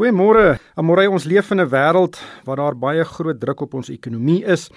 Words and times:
Goeiemôre. 0.00 0.54
Amore, 0.80 1.02
ons 1.12 1.26
leef 1.28 1.50
in 1.52 1.60
'n 1.60 1.68
wêreld 1.68 2.16
waar 2.44 2.56
daar 2.56 2.76
baie 2.76 3.04
groot 3.04 3.40
druk 3.40 3.60
op 3.60 3.74
ons 3.74 3.90
ekonomie 3.90 4.44
is. 4.44 4.70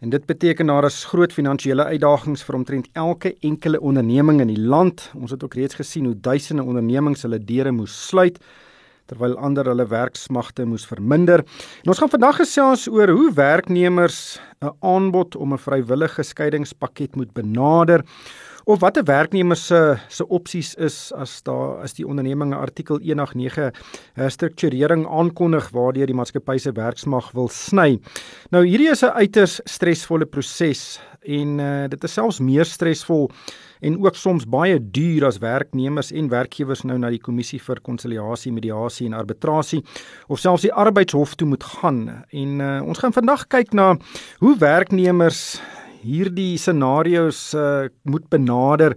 En 0.00 0.08
dit 0.08 0.26
beteken 0.26 0.66
daar 0.66 0.84
is 0.84 1.04
groot 1.04 1.32
finansiële 1.32 1.84
uitdagings 1.84 2.42
vir 2.42 2.54
omtrent 2.54 2.88
elke 2.92 3.36
enkele 3.40 3.80
onderneming 3.80 4.40
in 4.40 4.46
die 4.46 4.60
land. 4.60 5.10
Ons 5.14 5.30
het 5.30 5.44
ook 5.44 5.54
reeds 5.54 5.74
gesien 5.74 6.04
hoe 6.04 6.20
duisende 6.20 6.62
ondernemings 6.62 7.22
hulle 7.22 7.38
deure 7.38 7.70
moes 7.70 8.06
sluit 8.08 8.38
terwyl 9.06 9.36
ander 9.36 9.64
hulle 9.64 9.86
werksmagte 9.86 10.64
moes 10.64 10.86
verminder. 10.86 11.38
En 11.82 11.88
ons 11.88 11.98
gaan 11.98 12.08
vandag 12.08 12.36
gesels 12.36 12.88
oor 12.88 13.08
hoe 13.08 13.32
werknemers 13.34 14.40
'n 14.62 14.72
aanbod 14.80 15.36
om 15.36 15.52
'n 15.52 15.58
vrywillige 15.58 16.22
skeiingspakket 16.22 17.16
moet 17.16 17.32
benader 17.32 18.04
of 18.64 18.80
wat 18.80 18.98
'n 18.98 19.04
werknemer 19.04 19.56
se 19.56 19.98
se 20.08 20.28
opsies 20.28 20.74
is 20.74 21.12
as 21.12 21.42
daar 21.42 21.82
as 21.82 21.94
die 21.94 22.06
onderneming 22.06 22.54
artikel 22.54 22.98
189 22.98 23.70
herstrukturering 24.14 25.06
aankondig 25.06 25.70
waardeur 25.70 26.06
die 26.06 26.14
maatskappy 26.14 26.58
se 26.58 26.72
werksmag 26.72 27.32
wil 27.32 27.48
sny. 27.48 27.98
Nou 28.50 28.66
hierdie 28.66 28.90
is 28.90 29.02
'n 29.02 29.14
uiters 29.14 29.60
stresvolle 29.64 30.26
proses 30.26 31.00
en 31.22 31.58
uh, 31.58 31.88
dit 31.88 32.04
is 32.04 32.12
selfs 32.12 32.40
meer 32.40 32.64
stresvol 32.64 33.30
en 33.80 33.98
ook 34.04 34.16
soms 34.16 34.46
baie 34.46 34.78
duur 34.94 35.26
as 35.26 35.40
werknemers 35.42 36.12
en 36.12 36.28
werkgewers 36.28 36.84
nou 36.86 36.98
na 36.98 37.10
die 37.10 37.20
kommissie 37.22 37.58
vir 37.62 37.80
konsiliasie, 37.82 38.52
mediasie 38.54 39.06
en 39.06 39.18
arbitrasie 39.18 39.82
of 40.28 40.38
selfs 40.38 40.62
die 40.62 40.72
arbeidshof 40.72 41.34
toe 41.34 41.48
moet 41.48 41.64
gaan. 41.64 42.24
En 42.30 42.60
uh, 42.60 42.82
ons 42.86 42.98
gaan 42.98 43.12
vandag 43.12 43.46
kyk 43.50 43.74
na 43.74 43.96
hoe 44.38 44.56
werknemers 44.58 45.60
hierdie 46.02 46.58
scenario's 46.58 47.54
uh, 47.54 47.88
moet 48.02 48.28
benader 48.28 48.96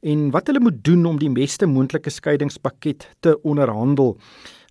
en 0.00 0.30
wat 0.30 0.46
hulle 0.46 0.62
moet 0.62 0.84
doen 0.84 1.06
om 1.06 1.18
die 1.18 1.30
beste 1.30 1.66
moontlike 1.66 2.10
skeiingspakket 2.10 3.08
te 3.20 3.34
onderhandel. 3.42 4.16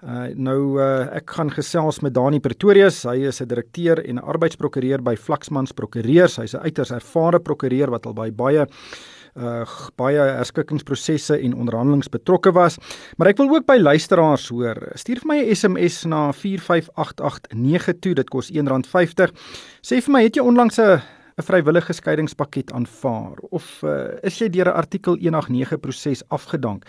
Uh, 0.05 0.27
nou 0.38 0.77
uh, 0.77 1.08
ek 1.18 1.32
gaan 1.34 1.49
gesels 1.49 2.04
met 2.05 2.13
Dani 2.13 2.40
Pretorius. 2.40 3.02
Hy 3.09 3.27
is 3.32 3.41
'n 3.41 3.49
direkteur 3.49 3.98
en 3.98 4.16
'n 4.16 4.24
arbeidsprokureur 4.24 5.01
by 5.01 5.16
Flaxmans 5.16 5.74
Prokureurs. 5.74 6.38
Hy's 6.38 6.54
'n 6.54 6.62
uiters 6.62 6.91
ervare 6.91 7.40
prokureur 7.40 7.90
wat 7.90 8.05
al 8.05 8.13
by 8.13 8.29
baie 8.32 8.68
uh 9.38 9.66
baie 9.98 10.18
herskikkingsprosesse 10.18 11.38
en 11.38 11.54
onderhandelinge 11.54 12.10
betrokke 12.10 12.51
was. 12.51 12.77
Maar 13.18 13.27
ek 13.27 13.38
wil 13.38 13.49
ook 13.49 13.66
by 13.66 13.77
luisteraars 13.77 14.49
hoor. 14.49 14.77
Stuur 14.96 15.20
vir 15.21 15.27
my 15.27 15.38
'n 15.41 15.55
SMS 15.55 16.05
na 16.05 16.32
45889 16.32 17.99
toe. 17.99 18.13
Dit 18.13 18.29
kos 18.29 18.51
R1.50. 18.51 19.32
Sê 19.82 20.01
vir 20.01 20.12
my, 20.12 20.23
het 20.23 20.35
jy 20.35 20.41
onlangs 20.41 20.77
'n 20.77 21.01
'n 21.38 21.46
vrywillige 21.46 21.93
skeiingspakket 21.93 22.71
aanvaar 22.74 23.38
of 23.54 23.66
uh, 23.85 24.18
is 24.26 24.40
jy 24.41 24.49
deur 24.49 24.71
'n 24.71 24.80
artikel 24.82 25.18
189 25.21 25.79
proses 25.79 26.24
afgedank? 26.34 26.85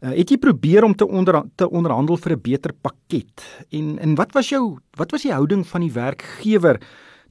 Uh, 0.00 0.16
het 0.16 0.30
jy 0.30 0.38
probeer 0.40 0.84
om 0.84 0.94
te 0.94 1.06
onder 1.06 1.42
te 1.54 1.68
onderhandel 1.68 2.16
vir 2.16 2.32
'n 2.32 2.40
beter 2.40 2.72
pakket? 2.72 3.44
En 3.70 3.98
en 3.98 4.14
wat 4.14 4.32
was 4.32 4.48
jou 4.48 4.78
wat 4.96 5.10
was 5.10 5.22
die 5.22 5.32
houding 5.32 5.66
van 5.66 5.80
die 5.80 5.92
werkgewer 5.92 6.80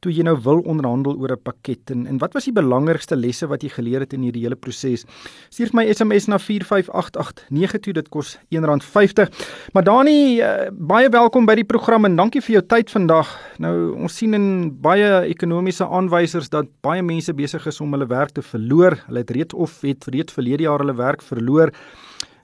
toe 0.04 0.12
jy 0.12 0.26
nou 0.28 0.36
wil 0.44 0.60
onderhandel 0.68 1.16
oor 1.18 1.32
'n 1.32 1.44
pakket 1.44 1.92
en 1.92 2.06
en 2.08 2.18
wat 2.20 2.34
was 2.34 2.46
die 2.46 2.54
belangrikste 2.54 3.16
lesse 3.16 3.48
wat 3.48 3.64
jy 3.64 3.70
geleer 3.70 4.00
het 4.02 4.14
in 4.14 4.22
hierdie 4.22 4.44
hele 4.44 4.56
proses? 4.56 5.06
Stuur 5.50 5.70
my 5.74 5.86
SMS 5.92 6.28
na 6.28 6.38
45889 6.38 7.80
toe 7.80 7.94
dit 7.94 8.10
kos 8.10 8.38
R1.50. 8.52 9.30
Maar 9.74 9.84
Dani, 9.84 10.42
uh, 10.42 10.70
baie 10.72 11.10
welkom 11.10 11.46
by 11.46 11.56
die 11.56 11.68
program 11.68 12.06
en 12.06 12.16
dankie 12.16 12.42
vir 12.42 12.60
jou 12.60 12.64
tyd 12.68 12.92
vandag. 12.92 13.28
Nou 13.60 13.94
ons 13.96 14.16
sien 14.16 14.34
in 14.34 14.72
baie 14.82 15.24
ekonomiese 15.30 15.88
aanwysers 15.88 16.50
dat 16.50 16.68
baie 16.82 17.02
mense 17.02 17.34
besig 17.34 17.66
is 17.68 17.82
om 17.82 17.92
hulle 17.92 18.08
werk 18.08 18.32
te 18.32 18.42
verloor. 18.42 18.98
Hulle 19.08 19.20
het 19.20 19.32
reeds 19.32 19.54
of 19.54 19.82
het 19.82 20.06
reeds 20.08 20.34
verlede 20.34 20.64
jaar 20.64 20.80
hulle 20.80 20.96
werk 20.96 21.22
verloor. 21.22 21.72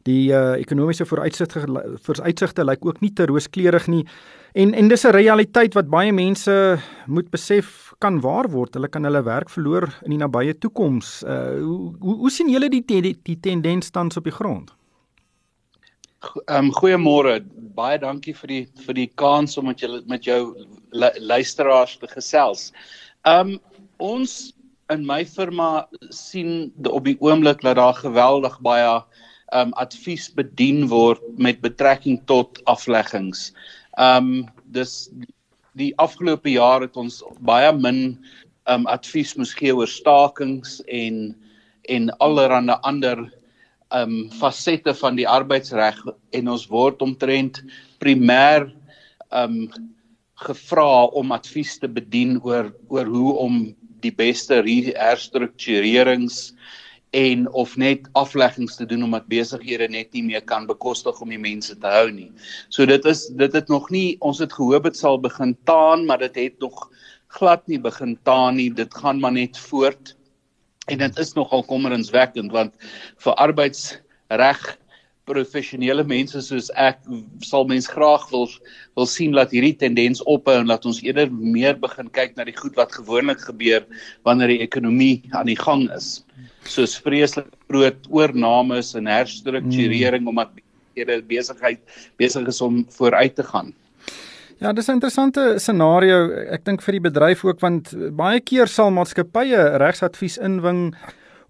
Die 0.07 0.31
uh, 0.31 0.55
ekonomiese 0.57 1.05
vooruitsigte 1.05 1.65
vooruitsigte 2.01 2.63
lyk 2.65 2.85
ook 2.85 3.01
nie 3.01 3.13
te 3.13 3.25
rooskleurig 3.25 3.87
nie. 3.87 4.05
En 4.53 4.73
en 4.73 4.87
dis 4.87 5.03
'n 5.05 5.11
realiteit 5.11 5.73
wat 5.73 5.89
baie 5.89 6.11
mense 6.13 6.79
moet 7.05 7.29
besef 7.29 7.93
kan 7.97 8.19
waar 8.19 8.49
word. 8.49 8.73
Hulle 8.73 8.87
kan 8.87 9.03
hulle 9.03 9.23
werk 9.23 9.49
verloor 9.49 9.89
in 10.03 10.09
die 10.09 10.17
nabye 10.17 10.57
toekoms. 10.57 11.23
Uh 11.23 11.61
hoe 11.61 11.95
hoe, 11.99 12.31
sien 12.31 12.49
julle 12.49 12.69
die, 12.69 12.83
die 12.85 13.19
die 13.23 13.39
tendens 13.39 13.89
tans 13.89 14.17
op 14.17 14.23
die 14.23 14.33
grond? 14.33 14.71
Ehm 16.47 16.65
um, 16.65 16.71
goeiemôre. 16.71 17.39
Baie 17.75 17.99
dankie 17.99 18.33
vir 18.35 18.47
die 18.47 18.67
vir 18.85 18.93
die 18.93 19.11
kans 19.15 19.57
om 19.57 19.65
met 19.65 19.79
julle 19.79 20.01
met 20.07 20.23
jou 20.23 20.55
luisteraars 21.19 21.97
te 21.97 22.07
gesels. 22.07 22.71
Ehm 23.23 23.53
um, 23.53 23.59
ons 23.97 24.53
in 24.89 25.05
my 25.05 25.25
firma 25.25 25.87
sien 26.09 26.73
op 26.89 27.05
die 27.05 27.17
oomblik 27.19 27.61
dat 27.61 27.77
daar 27.77 27.93
geweldig 27.93 28.59
baie 28.65 28.87
ehm 28.89 29.67
um, 29.67 29.73
advies 29.73 30.29
bedien 30.33 30.87
word 30.87 31.21
met 31.37 31.61
betrekking 31.61 32.19
tot 32.25 32.59
afleggings. 32.65 33.53
Ehm 33.99 34.31
um, 34.31 34.47
dis 34.71 35.09
die 35.79 35.91
afgelope 35.99 36.51
jaar 36.51 36.81
het 36.85 36.95
ons 36.97 37.19
baie 37.43 37.71
min 37.75 37.99
ehm 38.69 38.85
um, 38.85 38.87
advies 38.87 39.35
moes 39.35 39.51
gee 39.57 39.75
oor 39.75 39.89
stakings 39.91 40.79
en 40.87 41.35
en 41.89 42.09
allerlei 42.23 42.77
ander 42.91 43.25
ehm 43.91 44.15
um, 44.15 44.17
fasette 44.39 44.93
van 45.01 45.19
die 45.19 45.27
arbeidsreg 45.27 45.99
en 46.37 46.51
ons 46.55 46.67
word 46.71 47.01
omtrent 47.01 47.61
primêr 47.99 48.69
ehm 49.31 49.59
um, 49.59 49.87
gevra 50.39 51.09
om 51.19 51.33
advies 51.35 51.75
te 51.79 51.87
bedien 51.91 52.37
oor 52.47 52.71
oor 52.87 53.09
hoe 53.11 53.33
om 53.43 53.59
die 54.03 54.13
beste 54.15 54.61
herstrukturerings 54.63 56.53
en 57.09 57.47
of 57.57 57.75
net 57.77 58.09
afleggings 58.13 58.75
te 58.75 58.85
doen 58.85 59.03
omdat 59.03 59.27
besighede 59.31 59.87
net 59.89 60.13
nie 60.13 60.23
meer 60.23 60.43
kan 60.45 60.67
bekostig 60.69 61.21
om 61.21 61.29
die 61.33 61.41
mense 61.41 61.73
te 61.77 61.89
hou 61.89 62.09
nie. 62.13 62.29
So 62.69 62.85
dit 62.85 63.05
is 63.09 63.27
dit 63.39 63.53
het 63.53 63.69
nog 63.69 63.89
nie 63.89 64.17
ons 64.25 64.41
het 64.43 64.53
gehoop 64.53 64.85
dit 64.85 64.97
sal 64.97 65.17
begin 65.21 65.55
taan, 65.65 66.05
maar 66.05 66.21
dit 66.21 66.35
het 66.35 66.59
nog 66.59 66.89
glad 67.27 67.65
nie 67.67 67.79
begin 67.79 68.17
taan 68.23 68.55
nie. 68.55 68.69
Dit 68.73 68.93
gaan 68.93 69.19
maar 69.19 69.33
net 69.33 69.57
voort. 69.57 70.15
En 70.89 70.97
dit 70.97 71.17
is 71.19 71.33
nogal 71.33 71.63
kommerenswekkend 71.63 72.51
want 72.51 72.73
vir 73.17 73.33
arbeidsreg 73.41 74.61
professionele 75.29 76.03
mense 76.03 76.41
soos 76.45 76.69
ek 76.75 77.01
sal 77.45 77.67
mens 77.69 77.89
graag 77.89 78.25
wil 78.33 78.47
wil 78.97 79.09
sien 79.09 79.35
dat 79.37 79.53
hierdie 79.55 79.75
tendens 79.77 80.23
ophou 80.25 80.57
en 80.59 80.71
dat 80.71 80.87
ons 80.89 81.01
eerder 81.05 81.29
meer 81.31 81.77
begin 81.79 82.09
kyk 82.17 82.35
na 82.37 82.47
die 82.49 82.57
goed 82.57 82.75
wat 82.79 82.95
gewoonlik 82.97 83.45
gebeur 83.45 83.85
wanneer 84.27 84.55
die 84.55 84.63
ekonomie 84.65 85.21
aan 85.37 85.51
die 85.51 85.59
gang 85.59 85.85
is 85.95 86.19
soos 86.69 86.97
vreeslik 87.01 87.51
groot 87.69 88.09
oornames 88.09 88.95
en 88.97 89.09
herstrukturering 89.09 90.25
hmm. 90.25 90.33
omdat 90.33 90.57
hierdie 90.97 91.21
besigheid 91.29 91.79
besig 92.19 92.49
is 92.51 92.61
om 92.61 92.81
vooruit 92.97 93.35
te 93.35 93.45
gaan. 93.45 93.73
Ja, 94.59 94.73
dis 94.73 94.89
'n 94.89 94.99
interessante 94.99 95.59
scenario 95.59 96.31
ek 96.51 96.65
dink 96.65 96.81
vir 96.81 96.91
die 96.91 97.05
bedryf 97.07 97.45
ook 97.45 97.61
want 97.61 97.93
baie 98.11 98.39
keer 98.39 98.67
sal 98.67 98.91
maatskappye 98.91 99.77
regsadvies 99.79 100.37
inwing 100.37 100.95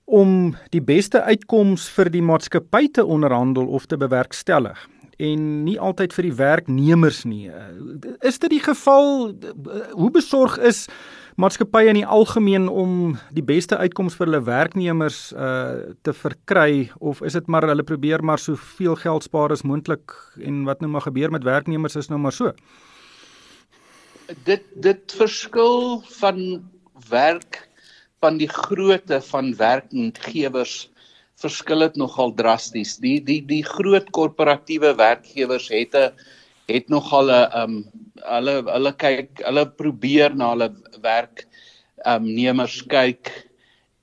om 0.10 0.56
die 0.74 0.82
beste 0.82 1.22
uitkoms 1.22 1.86
vir 1.94 2.10
die 2.10 2.24
maatskappy 2.26 2.88
te 2.98 3.06
onderhandel 3.06 3.68
of 3.68 3.86
te 3.86 3.98
bewerkstellig 3.98 4.88
en 5.20 5.48
nie 5.66 5.76
altyd 5.80 6.14
vir 6.16 6.26
die 6.30 6.36
werknemers 6.40 7.26
nie. 7.28 7.50
Is 8.26 8.40
dit 8.40 8.54
die 8.56 8.62
geval 8.64 9.34
hoe 9.92 10.12
besorg 10.16 10.56
is 10.64 10.86
maatskappye 11.40 11.92
in 11.92 12.00
die 12.00 12.08
algemeen 12.08 12.68
om 12.72 13.18
die 13.36 13.44
beste 13.46 13.78
uitkomste 13.80 14.22
vir 14.22 14.30
hulle 14.30 14.42
werknemers 14.48 15.20
uh 15.36 15.94
te 16.08 16.16
verkry 16.16 16.90
of 17.00 17.22
is 17.28 17.36
dit 17.38 17.48
maar 17.52 17.68
hulle 17.68 17.84
probeer 17.84 18.24
maar 18.24 18.40
soveel 18.40 18.96
geld 19.00 19.28
spaar 19.28 19.52
as 19.56 19.64
moontlik 19.68 20.16
en 20.40 20.64
wat 20.68 20.82
nou 20.82 20.92
maar 20.92 21.08
gebeur 21.08 21.32
met 21.32 21.48
werknemers 21.48 22.00
is 22.00 22.10
nou 22.10 22.20
maar 22.20 22.36
so. 22.36 22.54
Dit 24.48 24.68
dit 24.76 25.16
verskil 25.20 26.00
van 26.20 26.44
werk 27.10 27.69
van 28.22 28.38
die 28.40 28.50
grootte 28.52 29.22
van 29.32 29.54
werkgewers 29.56 30.90
verskil 31.40 31.86
dit 31.86 32.00
nogal 32.00 32.34
drasties. 32.36 32.98
Die 33.00 33.20
die 33.24 33.40
die 33.48 33.64
groot 33.64 34.10
korporatiewe 34.16 34.96
werkgewers 35.00 35.70
het 35.72 35.96
'n 35.96 36.12
het 36.68 36.90
nogal 36.90 37.32
'n 37.32 37.52
um 37.62 37.76
hulle 38.24 38.56
hulle 38.68 38.94
kyk 38.94 39.42
hulle 39.46 39.66
probeer 39.66 40.36
na 40.36 40.52
hulle 40.54 40.70
werk 41.02 41.48
um 42.06 42.24
nemers 42.24 42.82
kyk 42.88 43.32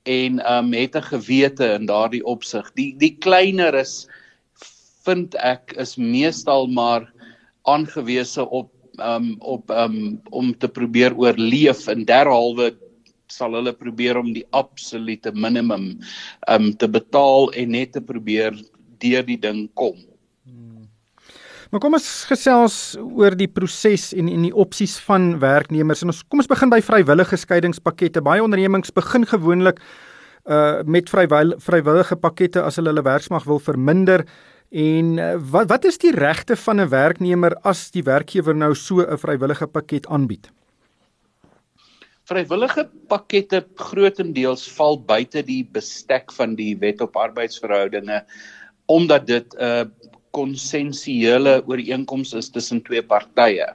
en 0.04 0.40
um 0.52 0.72
het 0.72 0.96
'n 0.96 1.08
gewete 1.12 1.74
in 1.74 1.86
daardie 1.86 2.24
opsig. 2.24 2.72
Die 2.74 2.94
die 2.96 3.16
kleiner 3.18 3.74
is 3.74 4.06
vind 5.04 5.34
ek 5.34 5.74
is 5.76 5.96
meestal 5.96 6.66
maar 6.66 7.12
aangewese 7.64 8.48
op 8.48 8.72
um 8.98 9.36
op 9.40 9.70
um 9.70 10.20
om 10.30 10.54
te 10.58 10.68
probeer 10.68 11.14
oorleef 11.14 11.86
en 11.88 12.04
derhalwe 12.04 12.72
sal 13.32 13.56
hulle 13.58 13.72
probeer 13.72 14.18
om 14.20 14.32
die 14.32 14.44
absolute 14.56 15.32
minimum 15.34 15.96
um 16.50 16.72
te 16.78 16.88
betaal 16.88 17.50
en 17.52 17.72
net 17.74 17.92
te 17.96 18.00
probeer 18.00 18.54
deur 19.02 19.26
die 19.26 19.38
ding 19.40 19.66
kom. 19.74 19.96
Maar 21.70 21.82
kom 21.82 21.96
ons 21.98 22.08
gesels 22.30 22.96
oor 23.02 23.34
die 23.34 23.50
proses 23.50 24.12
en 24.14 24.28
en 24.30 24.46
die 24.46 24.54
opsies 24.54 24.96
van 25.02 25.34
werknemers. 25.42 26.04
En 26.04 26.14
ons 26.14 26.22
kom 26.30 26.40
ons 26.40 26.50
begin 26.50 26.70
by 26.70 26.78
vrywillige 26.80 27.36
skeidingspakkette. 27.42 28.22
Baie 28.22 28.42
ondernemings 28.42 28.94
begin 28.94 29.26
gewoonlik 29.26 29.82
uh 30.46 30.84
met 30.86 31.10
vrywil, 31.10 31.56
vrywillige 31.58 32.16
pakkette 32.22 32.62
as 32.62 32.78
hulle 32.78 32.92
hulle 32.94 33.02
werksmag 33.02 33.48
wil 33.50 33.58
verminder 33.58 34.22
En 34.70 35.16
uh, 35.18 35.34
wat 35.50 35.68
wat 35.70 35.84
is 35.84 35.98
die 35.98 36.14
regte 36.14 36.56
van 36.56 36.80
'n 36.80 36.88
werknemer 36.88 37.54
as 37.62 37.90
die 37.90 38.02
werkgewer 38.02 38.54
nou 38.54 38.74
so 38.74 39.00
'n 39.00 39.18
vrywillige 39.18 39.66
pakket 39.66 40.06
aanbied? 40.06 40.50
Vrywillige 42.26 42.82
pakkette 43.06 43.60
grootendeels 43.78 44.64
val 44.74 44.96
buite 44.98 45.44
die 45.46 45.60
bestek 45.76 46.32
van 46.34 46.56
die 46.58 46.72
Wet 46.80 47.04
op 47.04 47.14
Arbeidsverhoudinge 47.22 48.24
omdat 48.90 49.28
dit 49.28 49.54
'n 49.54 49.62
uh, 49.62 49.84
konsensuele 50.34 51.62
ooreenkoms 51.70 52.34
is 52.34 52.50
tussen 52.50 52.82
twee 52.82 53.02
partye. 53.02 53.68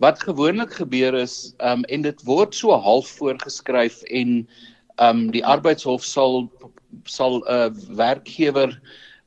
Wat 0.00 0.22
gewoonlik 0.22 0.72
gebeur 0.80 1.14
is, 1.14 1.54
um, 1.60 1.84
en 1.84 2.02
dit 2.02 2.24
word 2.24 2.54
so 2.54 2.72
half 2.72 3.06
voorgeskryf 3.20 4.02
en 4.08 4.48
um, 4.96 5.30
die 5.30 5.44
arbeidshof 5.44 6.04
sal 6.04 6.48
sal 7.04 7.44
'n 7.44 7.44
uh, 7.52 7.70
werkgewer 8.00 8.80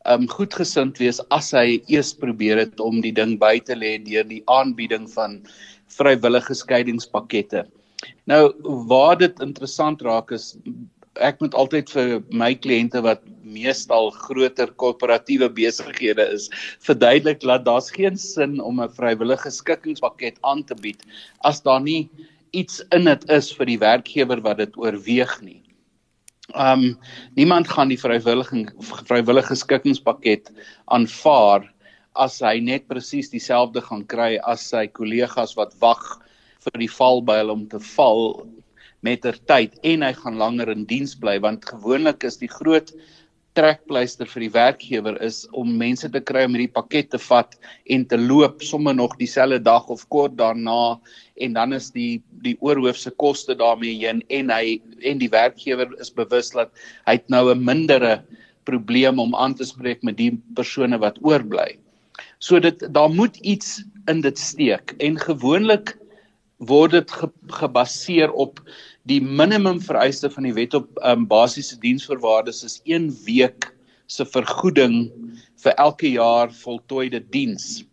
um 0.09 0.27
goedgesind 0.27 0.97
wees 0.97 1.21
as 1.29 1.53
hy 1.53 1.77
eers 1.87 2.13
probeer 2.13 2.57
het 2.57 2.79
om 2.79 3.01
die 3.05 3.13
ding 3.13 3.37
by 3.39 3.59
te 3.59 3.75
lê 3.75 3.97
deur 4.01 4.25
die 4.25 4.43
aanbieding 4.47 5.05
van 5.13 5.43
vrywillige 5.93 6.55
skeidingspakkette. 6.55 7.67
Nou 8.27 8.51
waar 8.87 9.17
dit 9.17 9.39
interessant 9.43 10.01
raak 10.03 10.31
is 10.35 10.55
ek 11.23 11.39
moet 11.41 11.55
altyd 11.57 11.89
vir 11.89 12.09
my 12.29 12.51
kliënte 12.53 13.01
wat 13.05 13.23
meestal 13.41 14.11
groter 14.13 14.69
korporatiewe 14.81 15.47
besighede 15.49 16.25
is 16.35 16.49
verduidelik 16.85 17.39
dat 17.41 17.65
daar's 17.65 17.89
geen 17.95 18.17
sin 18.21 18.59
om 18.61 18.81
'n 18.83 18.91
vrywillige 18.99 19.51
skikkingspakket 19.51 20.37
aan 20.43 20.63
te 20.63 20.75
bied 20.75 21.01
as 21.41 21.61
daar 21.61 21.81
nie 21.81 22.09
iets 22.51 22.83
in 22.91 23.05
dit 23.05 23.29
is 23.29 23.51
vir 23.51 23.65
die 23.65 23.79
werkgewer 23.79 24.41
wat 24.41 24.57
dit 24.57 24.77
oorweeg 24.77 25.41
nie. 25.41 25.63
Um 26.55 26.99
niemand 27.35 27.67
gaan 27.67 27.89
die 27.89 27.99
vrywillige 27.99 28.67
vrywillige 29.07 29.55
skikkingspakket 29.55 30.51
aanvaar 30.85 31.65
as 32.15 32.39
hy 32.41 32.59
net 32.59 32.87
presies 32.87 33.29
dieselfde 33.29 33.81
gaan 33.81 34.05
kry 34.05 34.37
as 34.43 34.69
sy 34.69 34.87
kollegas 34.87 35.55
wat 35.57 35.73
wag 35.79 36.19
vir 36.65 36.79
die 36.83 36.91
valbuil 36.91 37.53
om 37.53 37.67
te 37.69 37.79
val 37.93 38.47
mettertyd 39.05 39.77
en 39.83 40.03
hy 40.05 40.13
gaan 40.17 40.41
langer 40.41 40.73
in 40.73 40.85
diens 40.89 41.15
bly 41.15 41.37
want 41.43 41.67
gewoonlik 41.69 42.25
is 42.27 42.39
die 42.41 42.51
groot 42.51 42.93
trekpleister 43.57 44.29
vir 44.29 44.45
die 44.45 44.53
werkgewer 44.53 45.15
is 45.25 45.41
om 45.57 45.69
mense 45.79 46.09
te 46.13 46.21
kry 46.21 46.43
om 46.45 46.53
hierdie 46.53 46.73
pakket 46.73 47.09
te 47.13 47.19
vat 47.21 47.55
en 47.93 48.05
te 48.05 48.19
loop 48.21 48.61
sommer 48.65 48.95
nog 48.97 49.15
dieselfde 49.17 49.59
dag 49.65 49.87
of 49.93 50.03
kort 50.13 50.35
daarna 50.37 50.97
en 51.41 51.57
dan 51.57 51.73
is 51.77 51.89
die 51.95 52.21
die 52.45 52.55
oorhoofse 52.61 53.13
koste 53.23 53.57
daarmee 53.57 53.97
heen 54.03 54.21
en 54.29 54.53
hy 54.53 54.77
en 55.01 55.21
die 55.21 55.31
werkgewer 55.33 55.89
is 56.03 56.13
bewus 56.13 56.53
dat 56.53 56.73
hy 57.09 57.17
nou 57.33 57.49
'n 57.53 57.65
mindere 57.65 58.21
probleem 58.69 59.19
om 59.19 59.35
aan 59.35 59.55
te 59.55 59.65
spreek 59.65 60.03
met 60.03 60.17
die 60.17 60.33
persone 60.55 60.99
wat 60.99 61.17
oorbly. 61.23 61.77
So 62.39 62.59
dit 62.59 62.83
daar 62.93 63.09
moet 63.09 63.37
iets 63.37 63.81
in 64.11 64.21
dit 64.21 64.37
steek 64.37 64.93
en 64.99 65.17
gewoonlik 65.17 65.95
word 66.57 66.91
dit 66.91 67.11
ge, 67.11 67.29
gebaseer 67.59 68.31
op 68.33 68.61
die 69.09 69.21
minimum 69.21 69.79
vereiste 69.81 70.29
van 70.33 70.47
die 70.47 70.55
wet 70.57 70.73
op 70.77 70.87
um, 71.05 71.27
basiese 71.29 71.77
diensvoorwaardes 71.83 72.63
is 72.65 72.79
1 72.85 73.11
week 73.25 73.71
se 74.07 74.25
vergoeding 74.25 75.11
vir 75.63 75.75
elke 75.77 76.09
jaar 76.15 76.51
voltooide 76.63 77.21
diens. 77.33 77.83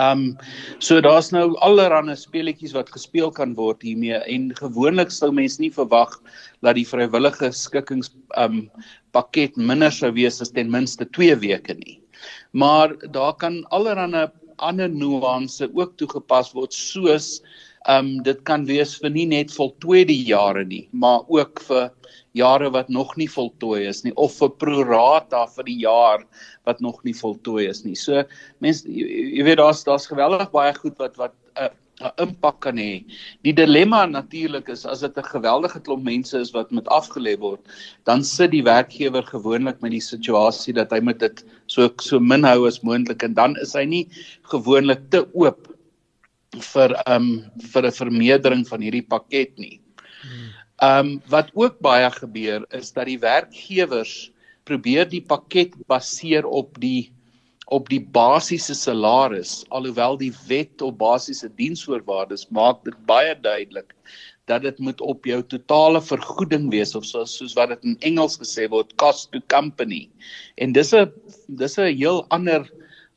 Um 0.00 0.38
so 0.78 1.00
daar's 1.00 1.30
nou 1.32 1.56
allerlei 1.60 2.14
speletjies 2.16 2.72
wat 2.72 2.92
gespeel 2.92 3.30
kan 3.30 3.54
word 3.54 3.82
hiermee 3.82 4.16
en 4.16 4.52
gewoonlik 4.56 5.10
sou 5.12 5.30
mens 5.32 5.58
nie 5.60 5.70
verwag 5.70 6.14
dat 6.62 6.78
die 6.78 6.86
vrywillige 6.88 7.50
skikkings 7.52 8.14
um 8.40 8.70
pakket 9.12 9.56
minder 9.56 9.92
sou 9.92 10.12
wees 10.14 10.40
as 10.40 10.54
ten 10.54 10.70
minste 10.70 11.04
2 11.04 11.36
weke 11.42 11.74
nie. 11.74 12.00
Maar 12.52 12.94
daar 13.12 13.34
kan 13.36 13.64
allerlei 13.70 14.28
ander 14.58 14.88
nuances 14.88 15.70
ook 15.74 15.96
toegepas 15.96 16.52
word 16.54 16.72
soos 16.72 17.40
Ehm 17.84 18.06
um, 18.06 18.22
dit 18.24 18.38
kan 18.48 18.62
wees 18.64 18.94
vir 18.96 19.10
nie 19.12 19.26
net 19.28 19.50
voltooide 19.52 20.14
jare 20.24 20.62
nie, 20.64 20.86
maar 20.96 21.26
ook 21.28 21.60
vir 21.66 21.90
jare 22.32 22.70
wat 22.72 22.88
nog 22.88 23.10
nie 23.20 23.26
voltooi 23.28 23.82
is 23.90 24.00
nie 24.06 24.12
of 24.16 24.32
vir 24.38 24.54
prorata 24.62 25.42
vir 25.52 25.66
die 25.68 25.76
jaar 25.82 26.24
wat 26.64 26.80
nog 26.80 27.02
nie 27.04 27.12
voltooi 27.18 27.66
is 27.68 27.82
nie. 27.84 27.92
So 27.94 28.24
mense 28.64 28.88
jy, 28.88 29.04
jy 29.36 29.44
weet 29.44 29.60
daar's 29.60 29.84
daar's 29.84 30.08
geweldig 30.08 30.48
baie 30.54 30.72
goed 30.78 30.96
wat 30.96 31.20
wat 31.20 31.36
'n 31.36 31.66
uh, 31.66 31.68
'n 32.04 32.28
impak 32.28 32.60
kan 32.60 32.76
hê. 32.76 33.04
Die 33.44 33.52
dilemma 33.56 34.04
natuurlik 34.06 34.68
is 34.68 34.84
as 34.86 35.00
dit 35.00 35.18
'n 35.18 35.30
geweldige 35.34 35.80
klomp 35.80 36.04
mense 36.04 36.38
is 36.38 36.52
wat 36.56 36.72
met 36.72 36.90
afgelê 36.98 37.34
word, 37.40 37.60
dan 38.04 38.24
sit 38.24 38.50
die 38.50 38.62
werkgewer 38.62 39.22
gewoonlik 39.22 39.80
met 39.82 39.92
die 39.96 40.04
situasie 40.12 40.74
dat 40.74 40.92
hy 40.92 41.00
moet 41.00 41.18
dit 41.18 41.44
so 41.66 41.88
so 42.00 42.20
min 42.20 42.44
hou 42.44 42.66
as 42.66 42.82
moontlik 42.82 43.22
en 43.22 43.34
dan 43.34 43.56
is 43.62 43.72
hy 43.74 43.84
nie 43.84 44.08
gewoonlik 44.52 45.10
te 45.10 45.24
oop 45.32 45.68
vir 46.72 46.94
um 47.06 47.50
vir 47.72 47.86
'n 47.86 47.98
vermeerdering 48.00 48.68
van 48.68 48.80
hierdie 48.80 49.08
pakket 49.08 49.58
nie. 49.58 49.80
Um 50.82 51.22
wat 51.28 51.50
ook 51.54 51.80
baie 51.80 52.10
gebeur 52.10 52.66
is 52.70 52.92
dat 52.92 53.06
die 53.06 53.18
werkgewers 53.18 54.30
probeer 54.64 55.08
die 55.08 55.22
pakket 55.22 55.74
baseer 55.88 56.46
op 56.46 56.80
die 56.80 57.12
op 57.74 57.88
die 57.90 58.02
basiese 58.14 58.74
salaris 58.78 59.64
alhoewel 59.74 60.18
die 60.20 60.32
wet 60.48 60.82
op 60.84 60.98
basiese 61.00 61.50
diensvoorwaardes 61.58 62.46
maak 62.58 62.84
dit 62.86 62.96
baie 63.08 63.34
duidelik 63.46 63.94
dat 64.50 64.62
dit 64.62 64.78
moet 64.78 65.00
op 65.00 65.24
jou 65.24 65.40
totale 65.48 66.02
vergoeding 66.04 66.68
wees 66.72 66.94
of 66.98 67.06
soos 67.08 67.36
soos 67.38 67.54
wat 67.58 67.72
dit 67.72 67.86
in 67.88 67.96
Engels 68.10 68.36
gesê 68.40 68.68
word 68.70 68.92
cost 69.00 69.30
to 69.32 69.40
company. 69.52 70.04
En 70.60 70.72
dis 70.76 70.92
'n 70.92 71.10
dis 71.48 71.78
'n 71.78 71.96
heel 71.96 72.24
ander 72.28 72.68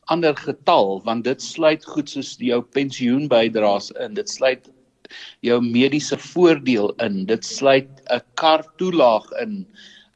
ander 0.07 0.35
getal 0.35 1.01
want 1.03 1.23
dit 1.23 1.41
sluit 1.41 1.85
goed 1.85 2.09
soos 2.09 2.35
jou 2.39 2.61
pensioenbydraes 2.61 3.91
in 4.05 4.13
dit 4.13 4.29
sluit 4.29 4.71
jou 5.41 5.59
mediese 5.61 6.17
voordeel 6.17 6.93
in 7.05 7.25
dit 7.25 7.45
sluit 7.45 7.89
'n 8.09 8.23
kar 8.35 8.63
toelaag 8.77 9.27
in 9.43 9.67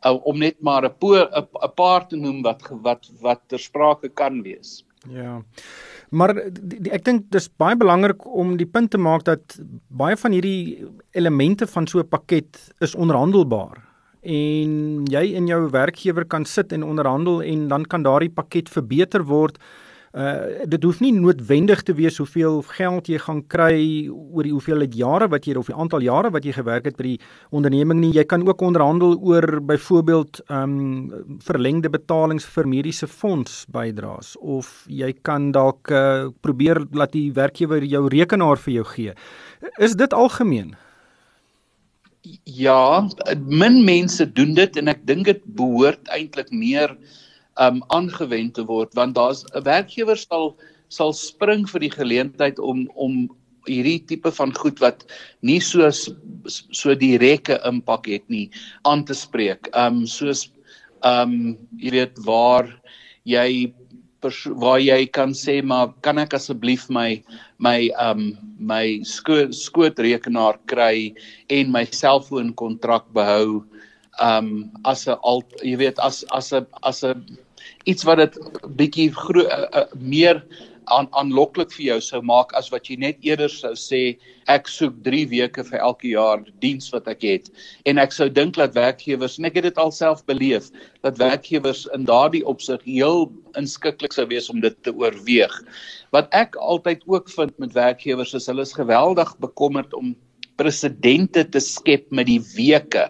uh, 0.06 0.26
om 0.26 0.38
net 0.38 0.62
maar 0.62 0.84
'n 0.84 0.94
'n 0.94 1.74
paar 1.76 2.08
te 2.08 2.16
noem 2.16 2.42
wat 2.42 2.62
wat 2.82 3.12
wat 3.22 3.42
ter 3.48 3.60
sprake 3.60 4.10
kan 4.10 4.42
wees. 4.42 4.86
Ja. 5.10 5.42
Maar 6.10 6.34
die, 6.34 6.82
die, 6.82 6.92
ek 6.92 7.06
dink 7.06 7.30
dis 7.32 7.50
baie 7.58 7.76
belangrik 7.76 8.26
om 8.26 8.58
die 8.58 8.68
punt 8.68 8.92
te 8.92 8.98
maak 8.98 9.24
dat 9.24 9.60
baie 9.88 10.18
van 10.18 10.32
hierdie 10.32 10.86
elemente 11.12 11.68
van 11.68 11.88
so 11.88 12.00
'n 12.00 12.08
pakket 12.08 12.74
is 12.80 12.96
onderhandelbaar 12.96 13.92
en 14.22 15.06
jy 15.10 15.34
en 15.36 15.48
jou 15.48 15.70
werkgewer 15.70 16.26
kan 16.26 16.46
sit 16.46 16.72
en 16.72 16.84
onderhandel 16.84 17.42
en 17.42 17.68
dan 17.68 17.86
kan 17.86 18.04
daardie 18.04 18.30
pakket 18.30 18.70
verbeter 18.70 19.24
word 19.24 19.58
uh 20.12 20.68
dit 20.68 20.84
hoef 20.84 21.00
nie 21.00 21.14
noodwendig 21.16 21.82
te 21.88 21.94
wees 21.96 22.18
hoeveel 22.20 22.60
geld 22.76 23.08
jy 23.08 23.20
gaan 23.24 23.40
kry 23.48 24.10
oor 24.12 24.44
die 24.44 24.52
hoeveelheid 24.52 24.96
jare 24.96 25.30
wat 25.32 25.48
jy 25.48 25.56
of 25.56 25.72
die 25.72 25.78
aantal 25.78 26.04
jare 26.04 26.32
wat 26.36 26.44
jy 26.44 26.52
gewerk 26.58 26.90
het 26.90 26.98
by 27.00 27.14
die 27.14 27.20
onderneming 27.52 28.02
nie. 28.02 28.12
Jy 28.12 28.26
kan 28.28 28.44
ook 28.48 28.62
onderhandel 28.62 29.16
oor 29.20 29.62
byvoorbeeld 29.62 30.42
um 30.52 31.38
verlengde 31.40 31.90
betalings 31.90 32.46
vir 32.46 32.68
mediese 32.68 33.08
fonds 33.08 33.66
bydraes. 33.72 34.36
Of 34.42 34.84
jy 34.88 35.14
kan 35.24 35.52
dalk 35.56 35.92
uh, 35.92 36.28
probeer 36.44 36.84
laat 36.92 37.16
die 37.16 37.32
werkgewer 37.32 37.84
jou 37.84 38.08
rekenaar 38.12 38.60
vir 38.60 38.74
jou 38.82 38.88
gee. 38.92 39.16
Is 39.80 39.96
dit 39.96 40.14
algemeen? 40.14 40.76
Ja, 42.44 43.08
min 43.48 43.84
mense 43.86 44.28
doen 44.34 44.54
dit 44.54 44.76
en 44.78 44.92
ek 44.92 45.06
dink 45.10 45.26
dit 45.26 45.42
behoort 45.58 46.12
eintlik 46.14 46.52
meer 46.54 46.94
um 47.60 47.84
aangewend 47.90 48.56
te 48.56 48.64
word 48.64 48.94
want 48.96 49.16
daar's 49.16 49.44
'n 49.56 49.64
werkgewer 49.64 50.18
sal 50.18 50.56
sal 50.90 51.14
spring 51.14 51.68
vir 51.68 51.80
die 51.80 51.96
geleentheid 51.96 52.60
om 52.60 52.88
om 52.96 53.30
hierdie 53.68 54.00
tipe 54.10 54.32
van 54.32 54.54
goed 54.58 54.80
wat 54.82 55.06
nie 55.42 55.60
so 55.60 55.90
so 55.92 56.96
direkte 56.96 57.60
impak 57.68 58.08
het 58.08 58.26
nie 58.30 58.50
aan 58.86 59.06
te 59.06 59.14
spreek. 59.14 59.70
Um 59.76 60.06
soos 60.08 60.50
um 61.06 61.58
jy 61.78 61.92
weet 61.92 62.18
waar 62.26 62.70
jy 63.26 63.74
waar 64.62 64.80
jy 64.80 65.06
kan 65.10 65.34
sê 65.34 65.62
maar 65.66 65.94
kan 66.02 66.20
ek 66.22 66.34
asseblief 66.38 66.90
my 66.90 67.22
my 67.58 67.90
um 68.00 68.38
my 68.60 69.02
skoot 69.04 69.54
skootrekenaar 69.58 70.60
kry 70.70 71.14
en 71.50 71.72
my 71.72 71.86
selfoon 71.90 72.54
kontrak 72.54 73.10
behou 73.14 73.64
um 74.22 74.70
as 74.86 75.08
'n 75.08 75.18
al 75.24 75.44
jy 75.64 75.78
weet 75.78 76.00
as 76.00 76.24
as 76.32 76.54
'n 76.54 76.68
as 76.84 77.04
'n 77.04 77.26
iets 77.86 78.04
wat 78.04 78.18
dit 78.18 78.38
bietjie 78.78 79.10
uh, 79.10 79.46
uh, 79.46 79.86
meer 79.96 80.44
aan 80.92 81.08
aanloklik 81.16 81.72
vir 81.76 81.86
jou 81.86 81.98
sou 82.02 82.22
maak 82.26 82.54
as 82.58 82.70
wat 82.74 82.90
jy 82.90 82.98
net 83.00 83.20
eerder 83.26 83.50
sou 83.50 83.72
sê 83.78 84.18
ek 84.52 84.68
soek 84.68 84.98
3 85.06 85.28
weke 85.32 85.64
vir 85.68 85.80
elke 85.80 86.10
jaar 86.12 86.42
diens 86.64 86.90
wat 86.94 87.08
ek 87.08 87.22
het. 87.28 87.52
En 87.86 88.02
ek 88.02 88.12
sou 88.16 88.28
dink 88.30 88.58
dat 88.60 88.76
werkgewers 88.76 89.38
en 89.40 89.48
ek 89.50 89.60
het 89.60 89.70
dit 89.70 89.78
alself 89.78 90.26
beleef 90.26 90.72
dat 91.06 91.22
werkgewers 91.22 91.86
in 91.96 92.06
daardie 92.10 92.44
opsig 92.46 92.84
heel 92.84 93.30
inskikkelik 93.60 94.14
sou 94.14 94.28
wees 94.28 94.50
om 94.50 94.60
dit 94.62 94.76
te 94.84 94.94
oorweeg. 94.94 95.54
Wat 96.12 96.28
ek 96.36 96.58
altyd 96.60 97.06
ook 97.08 97.30
vind 97.30 97.56
met 97.60 97.78
werkgewers 97.78 98.36
is 98.38 98.50
hulle 98.52 98.66
is 98.68 98.76
geweldig 98.76 99.32
bekommerd 99.40 99.94
om 99.94 100.16
presedente 100.58 101.46
te 101.48 101.62
skep 101.64 102.10
met 102.12 102.28
die 102.28 102.42
weke 102.56 103.10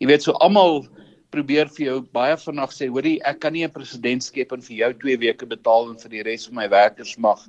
Jy 0.00 0.06
weet 0.10 0.22
so 0.22 0.32
almal 0.40 0.86
probeer 1.34 1.70
vir 1.76 1.86
jou 1.86 2.00
baie 2.14 2.36
vinnig 2.38 2.74
sê, 2.74 2.88
hoorie, 2.88 3.18
ek 3.26 3.40
kan 3.40 3.52
nie 3.52 3.64
'n 3.64 3.70
president 3.74 4.22
skep 4.22 4.52
en 4.52 4.60
vir 4.60 4.76
jou 4.76 4.92
2 5.04 5.16
weke 5.18 5.46
betaal 5.46 5.90
en 5.90 5.98
vir 5.98 6.10
die 6.10 6.22
res 6.22 6.46
van 6.46 6.54
my 6.54 6.68
werkers 6.68 7.18
mag 7.18 7.40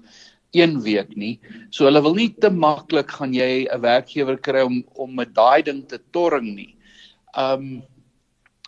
1 0.56 0.82
week 0.84 1.16
nie. 1.18 1.40
So 1.70 1.86
hulle 1.86 2.02
wil 2.02 2.16
nie 2.16 2.30
te 2.30 2.50
maklik 2.50 3.12
gaan 3.12 3.34
jy 3.34 3.68
'n 3.68 3.82
werkgewer 3.82 4.38
kry 4.38 4.64
om 4.66 4.84
om 4.96 5.16
met 5.16 5.34
daai 5.34 5.62
ding 5.64 5.84
te 5.88 6.00
torring 6.12 6.56
nie. 6.56 6.76
Um 7.36 7.84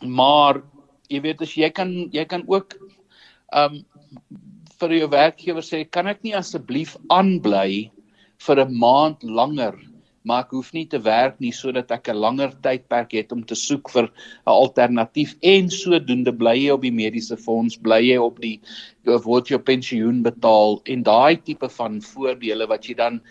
maar 0.04 0.62
jy 1.10 1.20
weet 1.22 1.42
as 1.42 1.56
jy 1.58 1.70
kan 1.70 2.10
jy 2.12 2.26
kan 2.26 2.44
ook 2.48 2.76
um 3.54 3.86
vir 4.80 4.90
jou 5.00 5.08
werkgewer 5.10 5.66
sê 5.66 5.84
kan 5.90 6.08
ek 6.08 6.24
nie 6.24 6.36
asseblief 6.38 6.98
aanbly 7.10 7.92
vir 8.46 8.60
'n 8.66 8.80
maand 8.80 9.24
langer 9.24 9.76
maar 10.28 10.44
ek 10.44 10.56
hoef 10.58 10.74
nie 10.76 10.86
te 10.92 11.00
werk 11.04 11.40
nie 11.44 11.54
sodat 11.56 11.92
ek 11.96 12.10
'n 12.12 12.20
langer 12.26 12.52
tydperk 12.66 13.16
het 13.16 13.32
om 13.32 13.44
te 13.44 13.56
soek 13.56 13.90
vir 13.96 14.06
'n 14.06 14.54
alternatief 14.54 15.36
en 15.42 15.70
sodoende 15.70 16.34
bly 16.34 16.56
jy 16.66 16.72
op 16.72 16.82
die 16.82 16.92
mediese 16.92 17.38
fonds, 17.38 17.78
bly 17.78 18.02
jy 18.12 18.18
op 18.18 18.42
die 18.42 18.60
word 19.06 19.48
jou 19.48 19.60
pensioen 19.60 20.24
betaal 20.24 20.82
en 20.86 21.04
daai 21.04 21.38
tipe 21.44 21.70
van 21.70 22.02
voordele 22.02 22.68
wat 22.68 22.86
jy 22.90 22.96
dan 22.96 23.22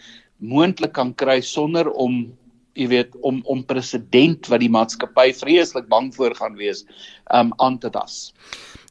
moontlik 0.41 0.93
kan 0.93 1.15
kry 1.15 1.41
sonder 1.41 1.91
om 1.91 2.33
jy 2.77 2.89
weet 2.89 3.17
om 3.23 3.43
om 3.45 3.65
president 3.65 4.49
wat 4.53 4.61
die 4.61 4.73
maatskappy 4.73 5.33
vreeslik 5.33 5.89
bang 5.89 6.13
voor 6.15 6.35
gaan 6.35 6.57
wees 6.57 6.85
um 7.35 7.53
aan 7.57 7.79
te 7.79 7.91
das. 7.91 8.33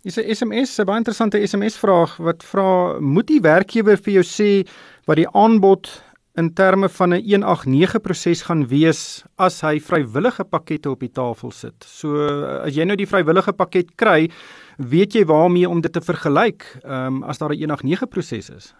Dis 0.03 0.17
'n 0.17 0.35
SMS, 0.35 0.79
'n 0.79 0.85
baie 0.85 0.97
interessante 0.97 1.47
SMS 1.47 1.77
vraag 1.77 2.17
wat 2.17 2.43
vra 2.43 2.99
moet 2.99 3.27
die 3.27 3.41
werkgewer 3.41 3.97
vir 3.97 4.13
jou 4.13 4.23
sê 4.23 4.67
wat 5.05 5.17
die 5.17 5.29
aanbod 5.33 5.89
in 6.35 6.53
terme 6.53 6.89
van 6.89 7.13
'n 7.13 7.23
189 7.23 8.01
proses 8.01 8.41
gaan 8.41 8.67
wees 8.67 9.23
as 9.35 9.61
hy 9.61 9.79
vrywillige 9.79 10.43
pakkette 10.43 10.89
op 10.89 10.99
die 10.99 11.11
tafel 11.11 11.51
sit. 11.51 11.83
So 11.87 12.15
as 12.63 12.75
jy 12.75 12.83
nou 12.83 12.95
die 12.95 13.07
vrywillige 13.07 13.53
pakket 13.53 13.95
kry, 13.95 14.29
weet 14.77 15.13
jy 15.13 15.25
waarmee 15.25 15.69
om 15.69 15.81
dit 15.81 15.93
te 15.93 16.01
vergelyk, 16.01 16.65
ehm 16.83 17.23
um, 17.23 17.23
as 17.23 17.37
daar 17.37 17.53
'n 17.53 17.59
189 17.59 18.09
proses 18.09 18.49
is. 18.49 18.73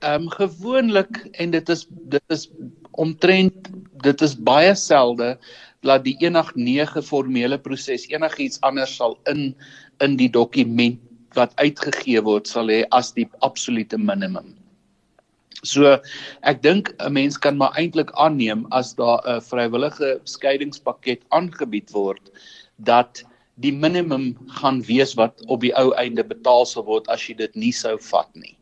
Ehm 0.00 0.22
um, 0.22 0.28
gewoonlik 0.28 1.28
en 1.32 1.50
dit 1.50 1.68
is 1.68 1.86
dit 1.88 2.22
is 2.28 2.50
omtrent 2.90 3.70
dit 4.02 4.20
is 4.20 4.36
baie 4.36 4.74
selde 4.74 5.38
dat 5.80 6.04
die 6.04 6.16
189 6.20 7.04
formele 7.04 7.58
proses 7.58 8.08
enigiets 8.08 8.60
anders 8.60 8.96
sal 8.96 9.18
in 9.24 9.54
in 10.00 10.16
die 10.16 10.30
dokument 10.30 11.00
wat 11.34 11.52
uitgegee 11.56 12.20
word 12.22 12.48
sal 12.48 12.68
hê 12.68 12.84
as 12.90 13.12
die 13.12 13.28
absolute 13.40 13.98
minimum. 13.98 14.59
So 15.62 15.98
ek 16.42 16.62
dink 16.62 16.94
'n 16.98 17.12
mens 17.12 17.36
kan 17.36 17.56
maar 17.56 17.76
eintlik 17.76 18.10
aanneem 18.16 18.66
as 18.72 18.94
daar 18.94 19.20
'n 19.26 19.40
vrywillige 19.40 20.20
skeidingspakket 20.24 21.20
aangebied 21.30 21.90
word 21.92 22.30
dat 22.78 23.22
die 23.60 23.72
minimum 23.72 24.36
gaan 24.60 24.80
wees 24.88 25.14
wat 25.14 25.42
op 25.46 25.60
die 25.60 25.74
ou 25.76 25.92
einde 26.00 26.24
betaal 26.24 26.64
sal 26.64 26.84
word 26.84 27.08
as 27.08 27.28
jy 27.28 27.34
dit 27.36 27.56
nie 27.56 27.72
sou 27.72 27.98
vat 27.98 28.30
nie. 28.34 28.56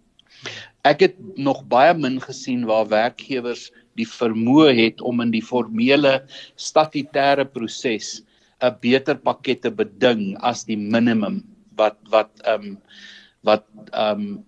Ek 0.85 1.01
het 1.01 1.17
nog 1.37 1.65
baie 1.71 1.95
min 1.95 2.19
gesien 2.21 2.67
waar 2.67 2.89
werkgewers 2.91 3.71
die 3.99 4.07
vermoë 4.07 4.75
het 4.75 5.01
om 5.01 5.21
in 5.21 5.31
die 5.31 5.43
formele 5.43 6.23
statutêre 6.57 7.45
proses 7.45 8.23
'n 8.61 8.75
beter 8.83 9.15
pakket 9.15 9.63
te 9.63 9.71
beding 9.71 10.37
as 10.43 10.65
die 10.65 10.77
minimum 10.77 11.45
wat 11.77 11.99
wat 12.11 12.31
ehm 12.45 12.75
um, 12.75 12.79
wat 13.45 13.65
ehm 13.93 14.21
um, 14.21 14.45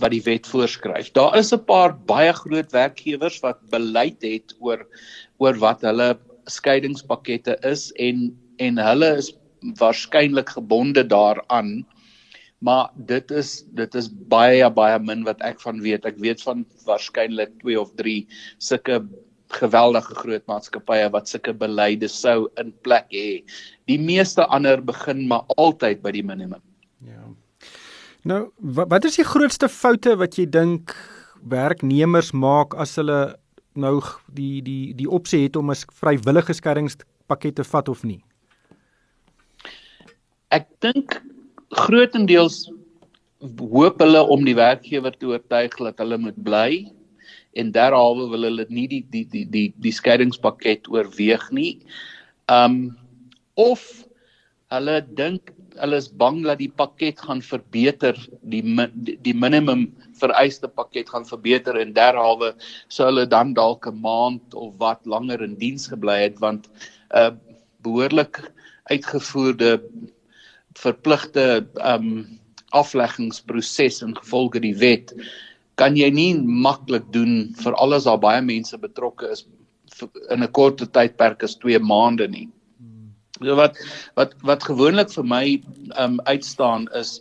wat 0.00 0.14
die 0.14 0.24
wet 0.26 0.48
voorskryf. 0.48 1.12
Daar 1.16 1.36
is 1.38 1.52
'n 1.52 1.64
paar 1.64 1.96
baie 1.96 2.32
groot 2.32 2.72
werkgewers 2.72 3.40
wat 3.40 3.60
beleid 3.70 4.22
het 4.22 4.54
oor 4.60 4.86
oor 5.38 5.54
wat 5.54 5.82
hulle 5.82 6.18
skeidingspakkette 6.46 7.56
is 7.62 7.92
en 7.96 8.30
en 8.58 8.76
hulle 8.78 9.16
is 9.16 9.32
waarskynlik 9.78 10.48
gebonde 10.48 11.06
daaraan. 11.06 11.86
Maar 12.60 12.90
dit 12.96 13.30
is 13.30 13.64
dit 13.72 13.94
is 13.94 14.08
baie 14.28 14.70
baie 14.70 14.98
min 14.98 15.24
wat 15.24 15.40
ek 15.40 15.60
van 15.60 15.80
weet. 15.80 16.04
Ek 16.04 16.18
weet 16.18 16.42
van 16.42 16.66
waarskynlik 16.84 17.52
2 17.64 17.80
of 17.80 17.92
3 17.96 18.26
sulke 18.58 19.00
geweldige 19.50 20.14
groot 20.14 20.46
maatskappye 20.46 21.10
wat 21.10 21.28
sulke 21.28 21.52
beleide 21.52 22.08
sou 22.08 22.48
in 22.60 22.72
plek 22.84 23.08
hê. 23.12 23.42
Die 23.90 23.98
meeste 23.98 24.46
ander 24.46 24.82
begin 24.82 25.26
maar 25.28 25.44
altyd 25.56 26.02
by 26.02 26.12
die 26.14 26.22
minimum. 26.26 26.62
Nou, 28.22 28.50
wat 28.60 29.04
is 29.08 29.16
die 29.16 29.24
grootste 29.24 29.68
foute 29.72 30.16
wat 30.20 30.36
jy 30.36 30.44
dink 30.44 30.92
werknemers 31.48 32.34
maak 32.36 32.74
as 32.76 32.98
hulle 33.00 33.36
nou 33.80 34.00
die 34.36 34.60
die 34.60 34.92
die 34.98 35.08
opsie 35.08 35.46
het 35.46 35.56
om 35.56 35.70
'n 35.70 35.88
vrywillige 36.00 36.52
skeiingspakket 36.52 37.56
te 37.56 37.64
vat 37.64 37.88
of 37.88 38.04
nie? 38.04 38.20
Ek 40.50 40.68
dink 40.80 41.22
grootendeels 41.70 42.68
hoop 43.40 44.00
hulle 44.00 44.22
om 44.22 44.44
die 44.44 44.56
werkgewer 44.56 45.16
te 45.16 45.26
oortuig 45.26 45.76
dat 45.78 45.98
hulle 45.98 46.18
moet 46.18 46.36
bly 46.44 46.92
en 47.56 47.72
derhalwe 47.72 48.28
wil 48.30 48.42
hulle 48.42 48.66
nie 48.68 48.86
die 48.88 49.04
die 49.10 49.24
die 49.24 49.46
die 49.46 49.72
die 49.76 49.92
skeiingspakket 49.92 50.88
oorweeg 50.88 51.50
nie. 51.50 51.80
Um 52.48 52.98
of 53.54 54.04
hulle 54.68 55.00
dink 55.16 55.54
hulle 55.78 55.96
is 55.96 56.08
bang 56.08 56.42
dat 56.44 56.58
die 56.58 56.70
pakket 56.70 57.20
gaan 57.20 57.42
verbeter 57.42 58.16
die 58.42 58.62
die 59.26 59.34
minimum 59.34 59.86
vereiste 60.20 60.68
pakket 60.68 61.10
gaan 61.12 61.26
verbeter 61.28 61.78
en 61.80 61.94
derhalwe 61.96 62.52
sou 62.88 63.06
hulle 63.08 63.26
dan 63.26 63.54
dalk 63.54 63.86
'n 63.86 64.00
maand 64.00 64.54
of 64.54 64.74
wat 64.78 65.06
langer 65.06 65.42
in 65.42 65.56
diens 65.58 65.86
gebly 65.92 66.22
het 66.22 66.38
want 66.38 66.66
'n 66.66 67.18
uh, 67.18 67.30
behoorlik 67.82 68.42
uitgevoerde 68.90 69.80
verpligte 70.74 71.66
um 71.94 72.38
afleggingsproses 72.70 74.02
in 74.02 74.14
gevolge 74.16 74.60
die 74.60 74.76
wet 74.78 75.14
kan 75.80 75.96
jy 75.96 76.10
nie 76.10 76.34
maklik 76.66 77.06
doen 77.12 77.54
vir 77.62 77.74
alles 77.74 78.04
daar 78.04 78.20
baie 78.20 78.42
mense 78.42 78.78
betrokke 78.78 79.30
is 79.32 79.46
in 80.30 80.42
'n 80.42 80.52
kort 80.52 80.82
tydperk 80.92 81.42
as 81.42 81.56
2 81.56 81.78
maande 81.78 82.28
nie. 82.28 82.48
So 83.40 83.56
wat 83.56 83.78
wat 84.20 84.34
wat 84.44 84.64
gewoonlik 84.68 85.12
vir 85.16 85.24
my 85.24 85.44
um 86.02 86.18
uitstaan 86.28 86.88
is 86.98 87.20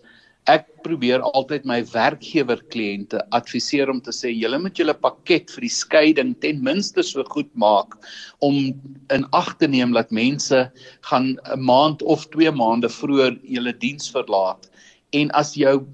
ek 0.51 0.65
probeer 0.83 1.21
altyd 1.37 1.67
my 1.69 1.77
werkgewer 1.93 2.59
kliënte 2.73 3.21
adviseer 3.37 3.91
om 3.91 4.01
te 4.03 4.11
sê 4.15 4.31
julle 4.33 4.59
moet 4.59 4.79
julle 4.79 4.95
pakket 5.05 5.51
vir 5.53 5.67
die 5.67 5.71
skeiding 5.71 6.33
ten 6.43 6.59
minste 6.65 7.05
so 7.07 7.23
goed 7.35 7.49
maak 7.63 7.95
om 8.45 8.73
in 9.15 9.27
ag 9.37 9.53
te 9.61 9.69
neem 9.71 9.95
dat 9.95 10.11
mense 10.11 10.65
gaan 11.11 11.37
'n 11.37 11.63
maand 11.71 12.03
of 12.03 12.27
2 12.35 12.51
maande 12.51 12.89
vroeër 12.89 13.39
julle 13.55 13.73
diens 13.85 14.11
verlaat. 14.11 14.67
En 15.13 15.31
as 15.31 15.55
jou 15.55 15.85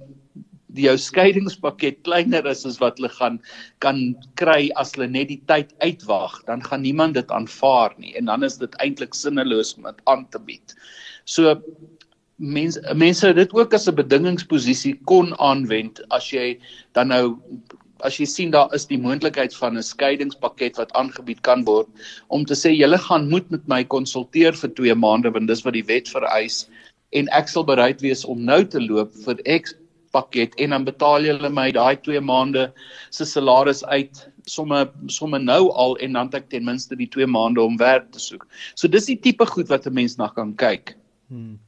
jou 0.78 0.96
skeidingspakket 0.98 2.04
kleiner 2.04 2.46
is 2.48 2.66
as 2.66 2.80
wat 2.84 3.00
hulle 3.00 3.10
gaan 3.10 3.40
kan 3.80 4.16
kry 4.36 4.72
as 4.76 4.94
hulle 4.96 5.08
net 5.08 5.30
die 5.32 5.42
tyd 5.48 5.74
uitwag, 5.80 6.42
dan 6.48 6.64
gaan 6.64 6.82
niemand 6.82 7.16
dit 7.16 7.32
aanvaar 7.32 7.96
nie 7.98 8.16
en 8.16 8.26
dan 8.32 8.44
is 8.44 8.58
dit 8.58 8.80
eintlik 8.84 9.14
sinneloos 9.14 9.76
om 9.78 9.90
dit 9.90 10.02
aan 10.06 10.28
te 10.30 10.40
bied. 10.40 10.76
So 11.26 11.62
mense 12.38 12.82
mense 12.94 13.34
dit 13.34 13.54
ook 13.54 13.74
as 13.74 13.88
'n 13.88 13.96
bedingingsposisie 13.96 15.00
kon 15.06 15.34
aanwend 15.40 16.02
as 16.12 16.30
jy 16.32 16.60
dan 16.94 17.08
nou 17.08 17.40
as 18.04 18.20
jy 18.20 18.26
sien 18.26 18.52
daar 18.52 18.74
is 18.76 18.86
die 18.86 18.98
moontlikheid 18.98 19.56
van 19.56 19.78
'n 19.78 19.84
skeidingspakket 19.84 20.78
wat 20.78 20.92
aangebied 20.94 21.42
kan 21.42 21.64
word 21.64 21.88
om 22.28 22.46
te 22.46 22.54
sê 22.54 22.76
julle 22.76 22.98
gaan 22.98 23.30
moet 23.30 23.50
met 23.52 23.68
my 23.68 23.84
konsulteer 23.84 24.54
vir 24.54 24.70
2 24.70 24.96
maande 24.96 25.32
want 25.32 25.48
dis 25.48 25.64
wat 25.64 25.74
die 25.74 25.88
wet 25.88 26.10
vereis 26.10 26.68
en 27.14 27.30
ek 27.32 27.48
sal 27.48 27.64
bereid 27.64 28.02
wees 28.02 28.26
om 28.26 28.44
nou 28.44 28.64
te 28.64 28.80
loop 28.80 29.14
vir 29.26 29.40
X 29.62 29.74
pakket 30.16 30.56
en 30.64 30.76
dan 30.76 30.88
betaal 30.88 31.28
jy 31.28 31.36
hulle 31.36 31.52
my 31.54 31.68
daai 31.76 31.96
2 32.08 32.24
maande 32.24 32.70
se 33.18 33.28
salaris 33.28 33.84
uit 33.92 34.24
somme 34.56 34.86
somme 35.18 35.42
nou 35.42 35.62
al 35.86 35.98
en 36.06 36.18
dan 36.18 36.32
het 36.32 36.42
ek 36.42 36.50
ten 36.56 36.66
minste 36.66 36.98
die 37.00 37.10
2 37.18 37.28
maande 37.28 37.62
om 37.62 37.78
werk 37.82 38.12
te 38.16 38.22
soek. 38.22 38.48
So 38.76 38.88
dis 38.88 39.12
die 39.12 39.20
tipe 39.28 39.46
goed 39.46 39.70
wat 39.74 39.88
'n 39.88 39.94
mens 39.94 40.18
na 40.18 40.28
kan 40.28 40.56
kyk. 40.56 40.96
Hmm. 41.30 41.60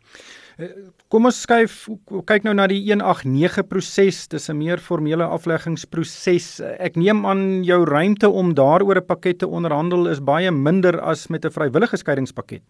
Eh, 0.58 0.74
kom 1.14 1.28
ons 1.30 1.38
skuif 1.38 1.84
kyk 2.26 2.46
nou 2.48 2.56
na 2.58 2.66
die 2.70 2.80
189 2.82 3.68
proses. 3.70 4.26
Dis 4.28 4.50
'n 4.50 4.58
meer 4.58 4.78
formele 4.82 5.24
afleggingsproses. 5.24 6.62
Ek 6.80 6.98
neem 6.98 7.26
aan 7.26 7.64
jou 7.64 7.86
ruimte 7.86 8.30
om 8.30 8.56
daaroor 8.56 8.98
'n 8.98 9.06
pakket 9.06 9.40
te 9.40 9.48
onderhandel 9.48 10.08
is 10.08 10.20
baie 10.20 10.52
minder 10.52 11.00
as 11.00 11.30
met 11.30 11.46
'n 11.46 11.52
vrywillige 11.52 11.98
skeidingspakket. 11.98 12.62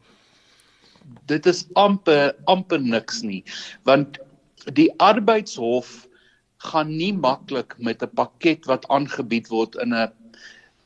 Dit 1.27 1.45
is 1.45 1.65
amper 1.75 2.35
amper 2.47 2.79
niks 2.79 3.21
nie, 3.21 3.43
want 3.85 4.19
die 4.73 4.91
arbeidshof 4.99 6.07
gaan 6.57 6.89
nie 6.97 7.13
maklik 7.13 7.75
met 7.77 8.01
'n 8.03 8.15
pakket 8.15 8.65
wat 8.65 8.87
aangebied 8.89 9.47
word 9.49 9.75
in 9.75 9.93
'n 9.93 10.11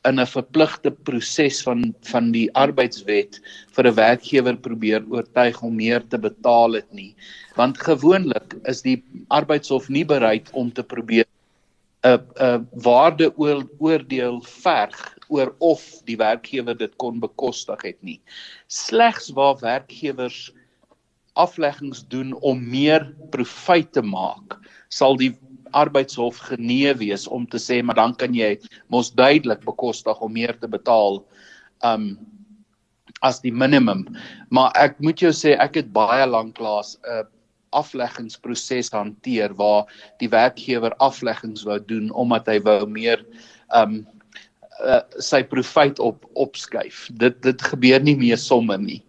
in 0.04 0.18
'n 0.18 0.26
verpligte 0.26 0.90
proses 0.90 1.62
van 1.62 1.94
van 2.10 2.32
die 2.32 2.48
arbeidswet 2.54 3.40
vir 3.74 3.86
'n 3.86 3.94
werkgewer 3.94 4.56
probeer 4.56 5.04
oortuig 5.10 5.62
om 5.62 5.76
meer 5.76 6.02
te 6.08 6.18
betaal 6.18 6.72
het 6.72 6.92
nie. 6.92 7.14
Want 7.56 7.78
gewoonlik 7.78 8.54
is 8.64 8.82
die 8.82 9.02
arbeidshof 9.28 9.88
nie 9.88 10.04
bereid 10.04 10.50
om 10.52 10.72
te 10.72 10.82
probeer 10.82 11.26
'n 12.04 12.18
'n 12.40 12.68
waardeoordeel 12.72 14.42
verg 14.42 15.16
oor 15.28 15.54
of 15.58 16.02
die 16.04 16.16
werkgewer 16.16 16.76
dit 16.76 16.96
kon 16.96 17.20
bekostig 17.20 17.82
het 17.82 18.02
nie. 18.02 18.20
Slegs 18.66 19.30
waar 19.30 19.56
werkgewers 19.60 20.52
afleggings 21.40 22.04
doen 22.12 22.34
om 22.40 22.60
meer 22.70 23.06
profijt 23.30 23.92
te 23.92 24.02
maak, 24.02 24.58
sal 24.88 25.16
die 25.16 25.32
arbeidshof 25.72 26.36
genee 26.50 26.92
wees 27.00 27.26
om 27.28 27.46
te 27.48 27.60
sê 27.60 27.80
maar 27.82 27.96
dan 27.96 28.14
kan 28.20 28.34
jy 28.36 28.54
mos 28.92 29.12
duidelik 29.16 29.64
bekostig 29.64 30.20
om 30.20 30.32
meer 30.32 30.54
te 30.60 30.68
betaal 30.68 31.22
um 31.88 32.12
as 33.22 33.38
die 33.38 33.52
minimum. 33.54 34.02
Maar 34.50 34.72
ek 34.82 34.98
moet 34.98 35.20
jou 35.22 35.30
sê 35.30 35.54
ek 35.62 35.78
het 35.78 35.92
baie 35.94 36.26
lank 36.26 36.58
laas 36.58 36.96
'n 37.02 37.22
uh, 37.22 37.28
afleggingsproses 37.72 38.90
hanteer 38.92 39.54
waar 39.56 39.86
die 40.20 40.28
werkgewer 40.28 40.92
afleggings 41.00 41.64
wou 41.64 41.78
doen 41.80 42.10
omdat 42.10 42.46
hy 42.46 42.58
wou 42.60 42.84
meer 42.86 43.24
um 43.72 44.02
uh, 44.84 45.00
sy 45.18 45.42
profijt 45.42 45.98
op 45.98 46.26
opskuif. 46.34 47.08
Dit 47.12 47.42
dit 47.42 47.62
gebeur 47.62 48.02
nie 48.02 48.16
meer 48.16 48.38
sommer 48.38 48.78
nie. 48.78 49.00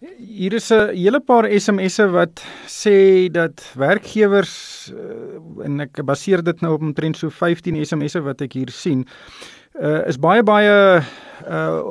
Hier 0.00 0.54
is 0.56 0.70
'n 0.72 0.96
hele 0.96 1.20
paar 1.20 1.44
SMS'e 1.44 2.06
wat 2.08 2.40
sê 2.64 3.28
dat 3.28 3.60
werkgewers 3.76 4.88
uh, 4.96 5.64
en 5.66 5.80
ek 5.84 6.00
baseer 6.08 6.40
dit 6.42 6.62
nou 6.64 6.72
op 6.78 6.80
omtrent 6.80 7.18
so 7.20 7.28
15 7.28 7.76
SMS'e 7.84 8.22
wat 8.24 8.40
ek 8.40 8.56
hier 8.56 8.72
sien, 8.72 9.04
uh, 9.80 10.06
is 10.08 10.20
baie 10.20 10.42
baie 10.42 11.02
uh 11.48 11.82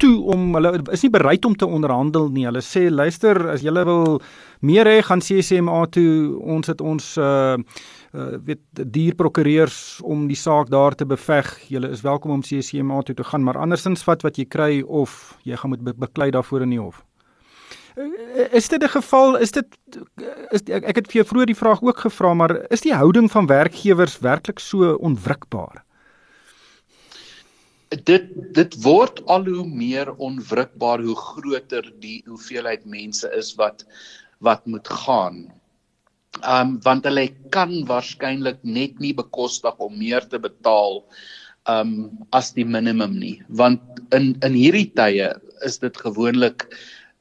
toe 0.00 0.14
om 0.32 0.54
hulle 0.56 0.70
is 0.94 1.02
nie 1.04 1.10
bereid 1.12 1.44
om 1.44 1.54
te 1.56 1.66
onderhandel 1.68 2.30
nie. 2.32 2.46
Hulle 2.48 2.62
sê 2.64 2.86
luister, 2.90 3.38
as 3.52 3.62
jy 3.62 3.72
wil 3.84 4.16
meer 4.64 4.88
hê, 4.88 5.02
gaan 5.04 5.20
CCMA 5.20 5.84
toe. 5.92 6.38
Ons 6.40 6.72
het 6.72 6.80
ons 6.80 7.10
uh 7.20 7.58
uh 8.12 8.38
weet 8.44 8.60
dierprokureurs 8.96 10.00
om 10.04 10.26
die 10.28 10.36
saak 10.36 10.72
daar 10.72 10.96
te 10.96 11.06
beveg. 11.08 11.52
Jy 11.68 11.84
is 11.90 12.02
welkom 12.04 12.32
om 12.32 12.42
CCMA 12.42 13.02
toe 13.02 13.16
te 13.16 13.24
gaan, 13.24 13.44
maar 13.44 13.60
andersins 13.60 14.04
vat 14.04 14.24
wat 14.24 14.40
jy 14.40 14.48
kry 14.48 14.82
of 14.82 15.36
jy 15.44 15.56
gaan 15.56 15.72
moet 15.72 15.84
be 15.84 15.94
beklei 15.94 16.30
daarvoor 16.32 16.66
in 16.66 16.76
die 16.76 16.80
hof. 16.80 17.04
Uh, 17.96 18.48
is 18.56 18.68
dit 18.68 18.82
'n 18.82 18.88
geval 18.88 19.36
is 19.36 19.52
dit 19.52 19.68
is 20.50 20.62
ek, 20.64 20.84
ek 20.84 20.96
het 20.96 21.06
vir 21.12 21.20
jou 21.20 21.26
vroeër 21.28 21.46
die 21.46 21.60
vraag 21.60 21.82
ook 21.82 21.98
gevra 22.08 22.32
maar 22.34 22.64
is 22.70 22.80
die 22.80 22.94
houding 22.94 23.28
van 23.30 23.46
werkgewers 23.46 24.18
werklik 24.18 24.58
so 24.58 24.96
onwrikbaar? 24.96 25.84
Dit 27.92 28.30
dit 28.56 28.76
word 28.84 29.20
al 29.28 29.44
hoe 29.44 29.66
meer 29.68 30.12
onwrikbaar 30.16 31.02
hoe 31.04 31.16
groter 31.16 31.88
die 32.00 32.22
hoeveelheid 32.28 32.86
mense 32.88 33.28
is 33.36 33.52
wat 33.58 33.84
wat 34.40 34.64
moet 34.66 34.88
gaan 34.88 35.44
um 36.48 36.78
want 36.86 37.04
hulle 37.04 37.26
kan 37.54 37.74
waarskynlik 37.90 38.62
net 38.64 38.96
nie 39.00 39.12
bekostig 39.14 39.76
om 39.78 39.92
meer 39.98 40.24
te 40.32 40.40
betaal 40.40 41.02
um 41.68 41.92
as 42.32 42.50
die 42.56 42.64
minimum 42.64 43.18
nie 43.20 43.36
want 43.62 44.00
in 44.16 44.32
in 44.48 44.56
hierdie 44.56 44.88
tye 44.96 45.28
is 45.68 45.78
dit 45.84 46.02
gewoonlik 46.06 46.64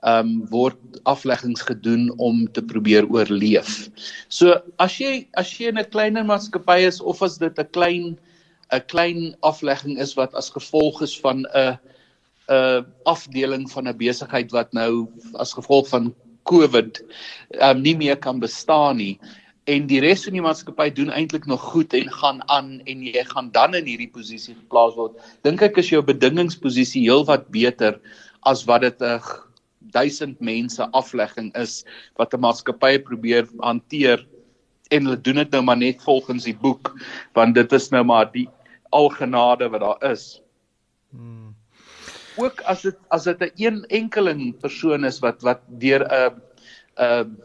um 0.08 0.40
word 0.50 0.80
afleggings 1.06 1.62
gedoen 1.68 2.10
om 2.18 2.48
te 2.56 2.62
probeer 2.66 3.06
oorleef. 3.12 3.90
So 4.30 4.56
as 4.80 4.98
jy 4.98 5.28
as 5.38 5.52
jy 5.60 5.70
'n 5.70 5.84
kleiner 5.92 6.24
maatskappy 6.26 6.80
is 6.88 7.02
of 7.02 7.22
as 7.22 7.38
dit 7.38 7.60
'n 7.60 7.70
klein 7.76 8.18
'n 8.72 8.84
klein 8.88 9.36
aflegging 9.42 10.00
is 10.00 10.14
wat 10.16 10.34
as 10.36 10.50
gevolg 10.50 11.02
is 11.02 11.20
van 11.20 11.46
'n 11.54 11.78
'n 12.50 12.86
afdeling 13.06 13.70
van 13.72 13.88
'n 13.88 13.98
besigheid 13.98 14.52
wat 14.52 14.74
nou 14.74 15.08
as 15.34 15.54
gevolg 15.54 15.88
van 15.88 16.14
COVID 16.44 17.04
um 17.62 17.82
nie 17.82 17.96
meer 17.96 18.18
kan 18.18 18.40
bestaan 18.40 18.98
nie. 18.98 19.20
En 19.70 19.86
die 19.88 20.00
res 20.02 20.24
van 20.26 20.34
die 20.34 20.42
maatskappy 20.44 20.90
doen 20.90 21.12
eintlik 21.14 21.46
nog 21.46 21.62
goed 21.62 21.94
en 21.94 22.10
gaan 22.12 22.42
aan 22.50 22.82
en 22.90 23.04
jy 23.06 23.24
gaan 23.30 23.52
dan 23.52 23.76
in 23.78 23.86
hierdie 23.86 24.10
posisie 24.10 24.56
geplaas 24.56 24.96
word. 24.98 25.20
Dink 25.46 25.62
ek 25.62 25.78
is 25.78 25.92
jou 25.94 26.02
bedingingsposisie 26.02 27.06
heelwat 27.06 27.52
beter 27.54 28.00
as 28.50 28.66
wat 28.66 28.82
dit 28.82 29.02
'n 29.02 29.22
1000 29.92 30.42
mense 30.42 30.88
aflegging 30.92 31.52
is 31.56 31.84
wat 32.18 32.34
'n 32.34 32.42
maatskappy 32.42 32.98
probeer 33.00 33.48
hanteer. 33.60 34.26
En 34.92 35.06
hulle 35.06 35.22
doen 35.22 35.36
dit 35.36 35.52
nou 35.52 35.62
maar 35.64 35.78
net 35.78 36.02
volgens 36.02 36.44
die 36.44 36.58
boek 36.58 36.96
want 37.34 37.56
dit 37.56 37.72
is 37.72 37.90
nou 37.92 38.04
maar 38.04 38.32
die 38.32 38.50
algenade 38.92 39.70
wat 39.72 39.82
daar 39.82 40.12
is. 40.12 40.42
Hmm 41.12 41.56
ook 42.40 42.62
as 42.70 42.84
dit 42.88 42.98
as 43.10 43.24
dit 43.24 43.40
'n 43.42 43.52
een 43.56 43.86
enkeling 43.90 44.58
persoon 44.60 45.06
is 45.06 45.20
wat 45.20 45.42
wat 45.42 45.62
deur 45.68 46.02
'n 46.08 46.42
'n 46.98 47.38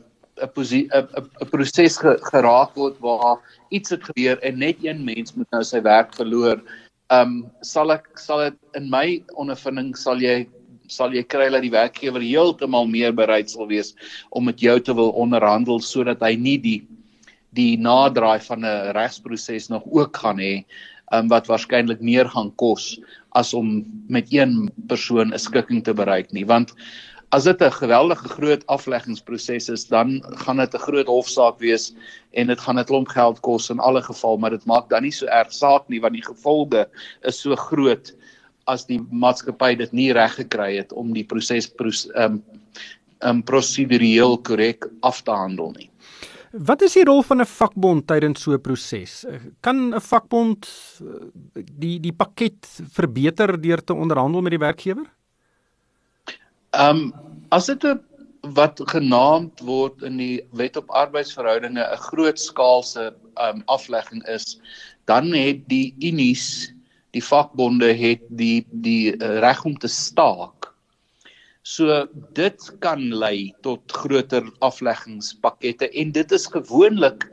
'n 0.42 1.49
proses 1.51 1.97
geraak 2.33 2.75
word 2.75 2.99
waar 3.01 3.38
iets 3.71 3.90
het 3.90 4.05
gebeur 4.05 4.38
en 4.42 4.59
net 4.59 4.77
een 4.85 5.05
mens 5.05 5.35
moet 5.35 5.51
nou 5.51 5.64
sy 5.64 5.81
werk 5.83 6.14
verloor. 6.14 6.62
Um 7.11 7.51
sal 7.61 7.92
ek 7.92 8.18
sal 8.18 8.38
dit 8.38 8.59
in 8.75 8.90
my 8.90 9.25
ondervinding 9.35 9.97
sal 9.97 10.21
jy 10.21 10.49
sal 10.87 11.12
jy 11.12 11.23
kry 11.23 11.51
dat 11.51 11.62
die 11.62 11.71
werkgewer 11.71 12.21
heeltemal 12.21 12.87
meer 12.87 13.12
bereid 13.12 13.51
sal 13.51 13.66
wees 13.66 13.94
om 14.31 14.44
met 14.44 14.61
jou 14.61 14.81
te 14.81 14.94
wil 14.94 15.11
onderhandel 15.11 15.81
sodat 15.81 16.21
hy 16.21 16.37
nie 16.37 16.59
die 16.59 16.87
die 17.53 17.77
naderdraai 17.77 18.40
van 18.40 18.64
'n 18.64 18.92
regsproses 18.92 19.68
nog 19.68 19.83
ook 19.87 20.16
gaan 20.16 20.38
hê 20.38 20.64
um, 21.12 21.29
wat 21.29 21.47
waarskynlik 21.51 22.01
meer 22.01 22.29
gaan 22.29 22.53
kos 22.57 22.97
as 23.38 23.55
om 23.55 23.85
met 24.09 24.33
een 24.33 24.71
persoon 24.88 25.35
'n 25.35 25.38
skikking 25.38 25.85
te 25.85 25.95
bereik 25.95 26.33
nie 26.33 26.47
want 26.47 26.75
as 27.33 27.45
dit 27.45 27.62
'n 27.62 27.71
geweldige 27.71 28.29
groot 28.29 28.66
afleggingsproses 28.66 29.69
is 29.69 29.85
dan 29.85 30.23
gaan 30.45 30.57
dit 30.57 30.75
'n 30.75 30.87
groot 30.88 31.07
hofsaak 31.07 31.59
wees 31.59 31.95
en 32.33 32.47
dit 32.47 32.61
gaan 32.61 32.79
'n 32.79 32.85
klomp 32.85 33.09
geld 33.09 33.40
kos 33.40 33.71
in 33.71 33.79
alle 33.79 34.03
geval 34.03 34.37
maar 34.38 34.51
dit 34.51 34.66
maak 34.66 34.88
dan 34.88 35.03
nie 35.03 35.12
so 35.12 35.27
erg 35.27 35.53
saak 35.53 35.88
nie 35.88 36.01
want 36.01 36.14
die 36.14 36.27
gevolge 36.27 36.88
is 37.23 37.40
so 37.40 37.57
groot 37.57 38.14
as 38.66 38.87
die 38.87 39.01
maatskappy 39.11 39.75
dit 39.75 39.92
nie 39.92 40.12
reg 40.12 40.35
gekry 40.35 40.77
het 40.77 40.92
om 40.92 41.12
die 41.12 41.25
proses 41.25 41.71
ehm 42.14 42.23
um, 42.23 42.42
um, 43.25 43.42
prosedureel 43.42 44.38
korrek 44.42 44.87
af 45.01 45.23
te 45.23 45.31
handel 45.31 45.73
nie. 45.77 45.90
Wat 46.53 46.83
is 46.83 46.95
die 46.95 47.05
rol 47.05 47.23
van 47.27 47.41
'n 47.41 47.47
vakbond 47.47 48.07
tydens 48.07 48.43
so 48.43 48.53
'n 48.53 48.61
proses? 48.61 49.25
Kan 49.61 49.95
'n 49.95 50.01
vakbond 50.01 50.69
eh, 51.01 51.63
die 51.79 52.01
die 52.01 52.13
pakket 52.13 52.67
verbeter 52.93 53.61
deur 53.61 53.85
te 53.85 53.95
onderhandel 53.95 54.43
met 54.43 54.51
die 54.51 54.65
werkgewer? 54.67 55.07
Ehm 56.71 56.97
um, 56.97 57.15
as 57.51 57.67
dit 57.67 57.85
'n 57.85 58.01
wat 58.55 58.81
genaamd 58.85 59.61
word 59.61 60.03
in 60.03 60.17
die 60.17 60.41
Wet 60.53 60.77
op 60.77 60.91
Arbeidsverhoudinge 60.91 61.83
'n 61.83 62.05
grootskaalse 62.11 63.15
ehm 63.35 63.57
um, 63.57 63.63
aflegging 63.67 64.23
is, 64.27 64.61
dan 65.05 65.33
het 65.33 65.69
die 65.69 65.95
unies, 66.01 66.73
die 67.11 67.25
vakbonde 67.25 67.93
het 67.93 68.23
die 68.29 68.67
die 68.71 69.17
uh, 69.17 69.39
reg 69.39 69.65
om 69.65 69.77
te 69.79 69.89
staak 69.89 70.56
So 71.66 72.05
dit 72.38 72.66
kan 72.85 73.00
lei 73.11 73.50
tot 73.66 73.90
groter 73.90 74.44
afleggingspakkette 74.62 75.88
en 75.98 76.12
dit 76.14 76.35
is 76.37 76.46
gewoonlik 76.52 77.26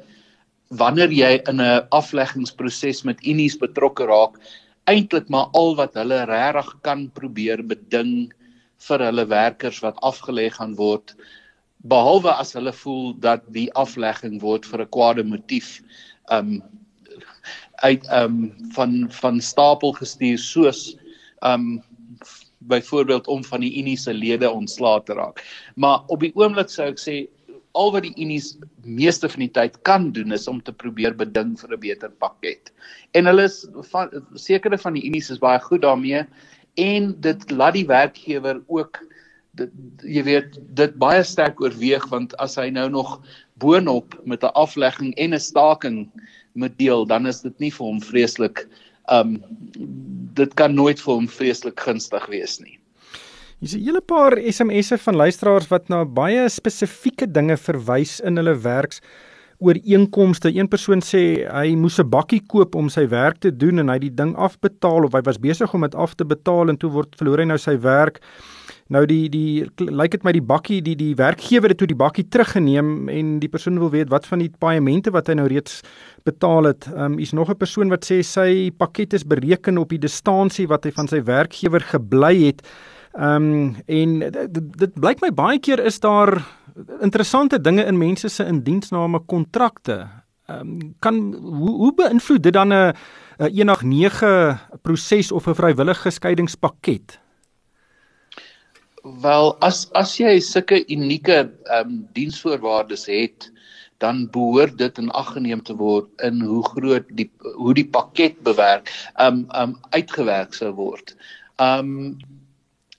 wanneer 0.82 1.14
jy 1.14 1.34
in 1.52 1.62
'n 1.62 1.86
afleggingsproses 1.94 3.04
met 3.06 3.22
unies 3.22 3.58
betrokke 3.62 4.08
raak, 4.10 4.40
eintlik 4.90 5.30
maar 5.30 5.54
al 5.54 5.76
wat 5.78 5.94
hulle 6.02 6.24
regtig 6.26 6.74
kan 6.82 7.06
probeer 7.20 7.62
beding 7.62 8.34
vir 8.88 9.06
hulle 9.06 9.26
werkers 9.30 9.80
wat 9.86 10.02
afgelê 10.02 10.50
gaan 10.58 10.74
word 10.82 11.14
behalwe 11.94 12.34
as 12.34 12.54
hulle 12.58 12.74
voel 12.74 13.14
dat 13.14 13.46
die 13.54 13.70
aflegging 13.86 14.42
word 14.42 14.66
vir 14.66 14.82
'n 14.82 14.94
kwade 14.98 15.24
motief 15.24 15.82
um 16.32 16.64
uit 17.86 18.04
um 18.12 18.38
van 18.76 19.12
van 19.22 19.42
stapel 19.42 19.94
gestuur 20.02 20.40
soos 20.40 20.96
um 21.42 21.84
byvoorbeeld 22.68 23.28
om 23.28 23.44
van 23.44 23.62
die 23.62 23.78
Unie 23.80 23.98
se 23.98 24.14
lede 24.14 24.50
ontslae 24.50 25.04
te 25.04 25.14
raak. 25.14 25.44
Maar 25.76 26.04
op 26.08 26.20
die 26.20 26.34
oomblik 26.36 26.70
sou 26.70 26.88
ek 26.92 27.02
sê 27.02 27.28
al 27.74 27.92
wat 27.92 28.06
die 28.06 28.14
Unie 28.22 28.42
meeste 28.86 29.30
van 29.30 29.46
die 29.46 29.52
tyd 29.52 29.80
kan 29.82 30.12
doen 30.12 30.32
is 30.32 30.48
om 30.48 30.62
te 30.62 30.74
probeer 30.74 31.16
beding 31.18 31.56
vir 31.60 31.74
'n 31.74 31.80
beter 31.80 32.10
pakket. 32.10 32.72
En 33.14 33.26
hulle 33.26 33.44
is 33.44 33.66
van 33.92 34.10
sekere 34.36 34.78
van 34.78 34.94
die 34.94 35.06
Unie 35.06 35.22
is 35.22 35.40
baie 35.40 35.60
goed 35.60 35.82
daarmee 35.82 36.26
en 36.76 37.16
dit 37.22 37.52
laat 37.52 37.74
die 37.74 37.88
werkgewer 37.88 38.62
ook 38.68 39.02
dit 39.58 39.72
jy 40.02 40.24
weet 40.26 40.58
dit 40.78 40.96
baie 40.98 41.24
sterk 41.24 41.62
oorweeg 41.62 42.06
want 42.10 42.34
as 42.42 42.56
hy 42.58 42.70
nou 42.74 42.90
nog 42.90 43.20
boonop 43.62 44.18
met 44.26 44.44
'n 44.44 44.56
aflegging 44.58 45.14
en 45.18 45.34
'n 45.34 45.40
staking 45.40 46.10
moet 46.54 46.78
deel 46.78 47.06
dan 47.06 47.28
is 47.28 47.42
dit 47.42 47.60
nie 47.60 47.72
vir 47.72 47.86
hom 47.86 48.02
vreeslik 48.02 48.68
um 49.12 49.44
dit 50.34 50.54
kan 50.56 50.74
nooit 50.74 51.00
vir 51.00 51.14
hom 51.14 51.28
vreeslik 51.28 51.80
gunstig 51.80 52.26
wees 52.32 52.60
nie. 52.60 52.80
Hier's 53.60 53.76
'n 53.76 53.86
hele 53.86 54.02
paar 54.02 54.38
SMS'e 54.38 54.98
van 54.98 55.16
luisteraars 55.16 55.70
wat 55.70 55.90
na 55.90 56.06
baie 56.06 56.50
spesifieke 56.50 57.28
dinge 57.32 57.58
verwys 57.58 58.20
in 58.20 58.36
hulle 58.36 58.56
werks 58.56 59.02
ooreenkomste. 59.64 60.52
Een 60.52 60.68
persoon 60.68 61.02
sê 61.02 61.48
hy 61.48 61.76
moes 61.76 62.00
'n 62.00 62.10
bakkie 62.10 62.42
koop 62.48 62.76
om 62.76 62.90
sy 62.90 63.08
werk 63.08 63.40
te 63.40 63.52
doen 63.52 63.80
en 63.80 63.88
hy 63.88 63.94
het 63.94 64.02
die 64.02 64.16
ding 64.16 64.36
afbetaal 64.36 65.06
of 65.06 65.14
hy 65.14 65.22
was 65.22 65.38
besig 65.38 65.74
om 65.74 65.82
dit 65.82 65.96
af 65.96 66.16
te 66.16 66.26
betaal 66.26 66.70
en 66.70 66.78
toe 66.78 66.90
word 66.90 67.16
verloor 67.16 67.40
hy 67.40 67.46
nou 67.46 67.58
sy 67.58 67.78
werk. 67.78 68.20
Nou 68.94 69.06
die 69.10 69.26
die 69.32 69.66
lyk 69.90 70.14
dit 70.14 70.26
my 70.26 70.34
die 70.36 70.44
bakkie 70.46 70.80
die 70.86 70.94
die 71.00 71.14
werkgewer 71.18 71.72
het 71.72 71.80
toe 71.82 71.90
die 71.90 71.98
bakkie 71.98 72.28
teruggeneem 72.30 73.10
en 73.10 73.38
die 73.42 73.50
persoon 73.50 73.80
wil 73.82 73.90
weet 73.94 74.12
wat 74.14 74.28
van 74.30 74.44
die 74.44 74.52
paemente 74.62 75.14
wat 75.16 75.32
hy 75.32 75.38
nou 75.40 75.48
reeds 75.50 75.80
betaal 76.28 76.70
het. 76.70 76.86
Ehm 76.92 77.16
um, 77.16 77.20
is 77.20 77.34
nog 77.34 77.50
'n 77.50 77.58
persoon 77.58 77.90
wat 77.90 78.06
sê 78.06 78.22
sy 78.22 78.72
pakket 78.78 79.14
is 79.14 79.26
bereken 79.26 79.78
op 79.78 79.90
die 79.90 80.00
distansie 80.00 80.68
wat 80.68 80.84
hy 80.86 80.92
van 80.92 81.08
sy 81.08 81.24
werkgewer 81.24 81.82
gebly 81.82 82.36
het. 82.46 82.62
Ehm 83.14 83.36
um, 83.36 83.76
en 83.86 84.20
dit, 84.20 84.78
dit 84.78 84.94
blyk 84.94 85.22
my 85.22 85.32
baie 85.32 85.60
keer 85.60 85.80
is 85.80 86.00
daar 86.00 86.46
interessante 87.02 87.62
dinge 87.62 87.86
in 87.86 87.98
mense 87.98 88.30
se 88.30 88.46
indiensname 88.46 89.20
kontrakte. 89.26 90.08
Ehm 90.46 90.60
um, 90.60 90.96
kan 91.00 91.34
hoe, 91.34 91.76
hoe 91.82 91.94
beïnvloed 91.96 92.44
dit 92.44 92.54
dan 92.54 92.74
'n 92.74 92.94
'n 93.40 93.50
eendag 93.58 93.82
9 93.82 94.60
proses 94.82 95.32
of 95.32 95.48
'n 95.48 95.56
vrywillige 95.56 96.10
skeidingspakket? 96.10 97.23
Wel, 99.04 99.50
as 99.60 99.90
as 100.00 100.14
jy 100.16 100.38
sulke 100.40 100.78
unieke 100.96 101.36
ehm 101.44 101.90
um, 101.90 101.96
diensvoorwaardes 102.16 103.04
het, 103.12 103.50
dan 104.04 104.30
behoort 104.32 104.78
dit 104.80 104.98
in 105.02 105.12
ag 105.12 105.34
geneem 105.36 105.64
te 105.64 105.76
word 105.76 106.08
in 106.28 106.40
hoe 106.42 106.64
groot 106.70 107.10
die 107.20 107.28
hoe 107.58 107.74
die 107.76 107.88
pakket 107.98 108.40
bewerk 108.48 108.92
um 109.26 109.44
um 109.62 109.76
uitgewerk 109.98 110.56
sou 110.56 110.72
word. 110.80 111.16
Um 111.60 112.16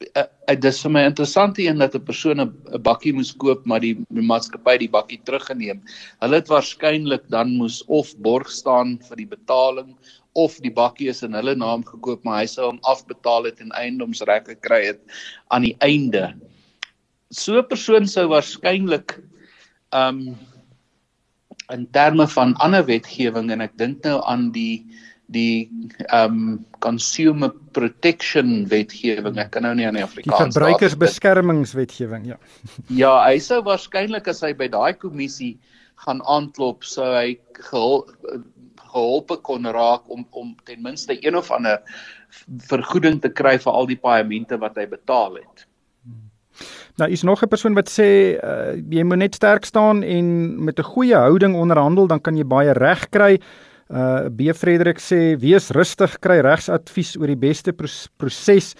uh, 0.03 0.25
uh, 0.25 0.55
dit 0.55 0.69
is 0.71 0.81
vir 0.85 0.93
my 0.97 1.03
interessant 1.09 1.59
hier 1.61 1.75
dat 1.79 1.95
'n 1.95 2.05
persoon 2.05 2.41
'n 2.41 2.83
bakkie 2.83 3.13
moes 3.13 3.33
koop 3.33 3.67
maar 3.67 3.81
die, 3.81 3.95
die 4.11 4.27
maatskappy 4.33 4.77
die 4.79 4.91
bakkie 4.91 5.21
teruggeneem. 5.25 5.83
Hulle 6.21 6.41
het 6.41 6.49
waarskynlik 6.49 7.29
dan 7.31 7.57
moes 7.57 7.83
of 7.87 8.15
borg 8.19 8.51
staan 8.51 8.99
vir 9.09 9.17
die 9.17 9.31
betaling 9.37 9.95
of 10.35 10.59
die 10.59 10.73
bakkie 10.73 11.09
is 11.09 11.23
in 11.23 11.35
hulle 11.35 11.55
naam 11.55 11.85
gekoop 11.85 12.25
maar 12.25 12.43
hy 12.43 12.47
sou 12.47 12.67
hom 12.67 12.81
afbetaal 12.83 13.45
het 13.45 13.61
en 13.61 13.71
eiendomsreg 13.79 14.45
gekry 14.47 14.87
het 14.87 15.01
aan 15.51 15.63
die 15.63 15.77
einde. 15.81 16.35
So 17.31 17.59
'n 17.59 17.69
persoon 17.69 18.07
sou 18.07 18.29
waarskynlik 18.29 19.21
um 19.93 20.37
in 21.73 21.87
terme 21.93 22.27
van 22.29 22.55
ander 22.61 22.85
wetgewing 22.85 23.51
en 23.51 23.61
ek 23.61 23.77
dink 23.79 24.05
nou 24.05 24.21
aan 24.27 24.51
die 24.53 24.85
die 25.33 25.71
um 26.13 26.65
consumer 26.85 27.51
protection 27.73 28.67
wetgewing 28.69 29.39
ek 29.41 29.55
kan 29.57 29.65
nou 29.65 29.75
nie 29.75 29.87
aan 29.89 29.97
die 29.99 30.05
Afrikaans 30.05 30.53
die 30.55 30.61
verbruikersbeskermingswetgewing 30.61 32.27
ja 32.33 32.39
ja 33.03 33.15
hy 33.25 33.39
sou 33.43 33.63
waarskynlik 33.65 34.29
as 34.29 34.43
hy 34.45 34.53
by 34.59 34.69
daai 34.69 34.93
kommissie 35.01 35.55
gaan 36.05 36.21
aanklop 36.29 36.85
sou 36.85 37.09
hy 37.15 37.39
gehul, 37.71 38.05
geholpe 38.93 39.39
kon 39.47 39.65
raak 39.65 40.11
om 40.13 40.27
om 40.31 40.55
ten 40.69 40.83
minste 40.83 41.17
een 41.21 41.39
of 41.39 41.51
ander 41.55 41.81
vergoeding 42.69 43.23
te 43.23 43.31
kry 43.31 43.57
vir 43.59 43.73
al 43.73 43.89
die 43.89 44.01
paemente 44.01 44.59
wat 44.61 44.77
hy 44.77 44.87
betaal 44.91 45.41
het 45.41 45.69
Nou 46.95 47.11
is 47.11 47.23
nog 47.23 47.43
'n 47.43 47.49
persoon 47.49 47.75
wat 47.75 47.91
sê 47.91 48.39
uh, 48.39 48.79
jy 48.91 49.03
moet 49.03 49.19
net 49.19 49.35
sterk 49.35 49.65
staan 49.65 50.03
en 50.03 50.65
met 50.65 50.79
'n 50.79 50.91
goeie 50.95 51.17
houding 51.17 51.57
onderhandel 51.57 52.07
dan 52.07 52.21
kan 52.21 52.37
jy 52.37 52.45
baie 52.45 52.73
reg 52.73 53.09
kry. 53.09 53.41
Uh 53.89 54.31
B 54.31 54.53
Frederik 54.57 55.01
sê 55.01 55.35
wees 55.37 55.71
rustig, 55.71 56.19
kry 56.21 56.41
regsadvies 56.41 57.17
oor 57.21 57.29
die 57.29 57.41
beste 57.41 57.73
proses. 57.73 58.75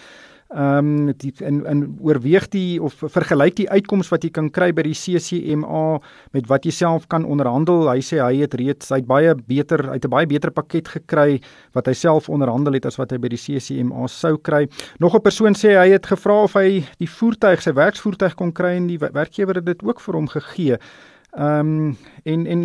Ehm 0.53 1.09
um, 1.09 1.13
in 1.41 1.65
in 1.65 1.79
oorweeg 1.99 2.45
die 2.53 2.81
of 2.81 2.93
vergelyk 3.01 3.55
die 3.57 3.69
uitkomste 3.69 4.13
wat 4.13 4.23
jy 4.23 4.29
kan 4.29 4.51
kry 4.53 4.67
by 4.77 4.83
die 4.85 4.93
CCMA 4.93 5.99
met 6.37 6.45
wat 6.47 6.65
jy 6.65 6.71
self 6.71 7.07
kan 7.09 7.25
onderhandel. 7.25 7.89
Hy 7.89 7.97
sê 8.05 8.21
hy 8.21 8.43
het 8.43 8.53
reeds 8.53 8.93
hy 8.93 9.01
het 9.01 9.07
baie 9.09 9.33
beter 9.35 9.89
uit 9.89 10.05
'n 10.05 10.09
baie 10.13 10.27
beter 10.29 10.51
pakket 10.51 10.87
gekry 10.87 11.41
wat 11.73 11.87
hy 11.87 11.93
self 11.93 12.29
onderhandel 12.29 12.73
het 12.73 12.85
as 12.85 12.97
wat 13.01 13.11
hy 13.11 13.17
by 13.17 13.33
die 13.33 13.41
CCMA 13.41 14.07
sou 14.07 14.37
kry. 14.37 14.69
Nog 14.99 15.15
'n 15.15 15.21
persoon 15.21 15.55
sê 15.55 15.75
hy 15.81 15.89
het 15.89 16.05
gevra 16.05 16.43
of 16.43 16.53
hy 16.53 16.85
die 16.99 17.09
voertuig, 17.09 17.61
sy 17.61 17.73
werksvoertuig 17.73 18.35
kon 18.35 18.53
kry 18.53 18.77
en 18.77 18.87
die 18.87 18.99
werkgewer 18.99 19.55
het 19.55 19.65
dit 19.65 19.83
ook 19.83 19.99
vir 19.99 20.13
hom 20.13 20.27
gegee. 20.27 20.77
Ehm 21.35 21.59
um, 21.59 21.97
en 22.23 22.45
en 22.47 22.61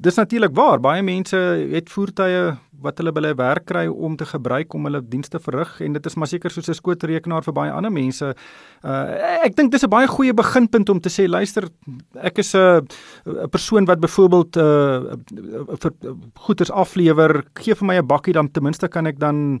dis 0.00 0.14
natuurlik 0.14 0.54
waar 0.54 0.80
baie 0.80 1.02
mense 1.02 1.36
het 1.70 1.90
voertuie 1.90 2.56
wat 2.82 2.98
hulle 2.98 3.12
by 3.14 3.20
hulle 3.20 3.36
werk 3.38 3.66
kry 3.70 3.84
om 3.86 4.16
te 4.18 4.26
gebruik 4.26 4.74
om 4.74 4.88
hulle 4.88 5.00
dienste 5.06 5.38
verrig 5.42 5.70
en 5.84 5.94
dit 5.94 6.06
is 6.06 6.16
maar 6.18 6.30
seker 6.30 6.50
soos 6.50 6.68
'n 6.68 6.74
skootrekenaar 6.74 7.44
vir 7.46 7.54
baie 7.54 7.70
ander 7.70 7.92
mense. 7.92 8.34
Uh 8.82 9.04
ek 9.46 9.54
dink 9.56 9.70
dis 9.70 9.84
'n 9.84 9.90
baie 9.90 10.06
goeie 10.06 10.34
beginpunt 10.34 10.88
om 10.88 11.00
te 11.00 11.08
sê 11.08 11.28
luister 11.28 11.68
ek 12.14 12.38
is 12.38 12.54
'n 12.54 12.86
'n 13.26 13.50
persoon 13.50 13.84
wat 13.86 14.00
byvoorbeeld 14.00 14.56
uh 14.56 15.14
vir 15.78 15.92
goederes 16.34 16.70
aflewer, 16.70 17.44
gee 17.54 17.74
vir 17.74 17.86
my 17.86 17.98
'n 17.98 18.06
bakkie 18.06 18.32
dan 18.32 18.50
ten 18.50 18.62
minste 18.62 18.88
kan 18.88 19.06
ek 19.06 19.18
dan 19.18 19.60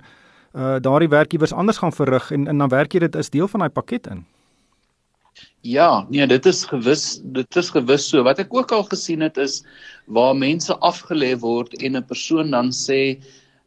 uh 0.54 0.78
daardie 0.80 1.08
werkiewers 1.08 1.52
anders 1.52 1.78
gaan 1.78 1.92
verrig 1.92 2.32
en 2.32 2.48
en 2.48 2.58
dan 2.58 2.68
werk 2.68 2.92
jy 2.92 3.00
dit 3.00 3.16
as 3.16 3.30
deel 3.30 3.48
van 3.48 3.60
daai 3.60 3.70
pakket 3.70 4.06
in. 4.06 4.24
Ja, 5.68 6.06
nee, 6.08 6.26
dit 6.26 6.46
is 6.48 6.62
gewis, 6.64 7.18
dit 7.36 7.56
is 7.60 7.68
gewis 7.74 8.06
so. 8.08 8.22
Wat 8.24 8.38
ek 8.40 8.54
ook 8.56 8.70
al 8.72 8.86
gesien 8.88 9.20
het 9.20 9.36
is 9.42 9.58
waar 10.16 10.36
mense 10.36 10.72
afgelê 10.90 11.34
word 11.42 11.74
en 11.84 11.98
'n 11.98 12.06
persoon 12.08 12.54
dan 12.54 12.70
sê 12.72 13.20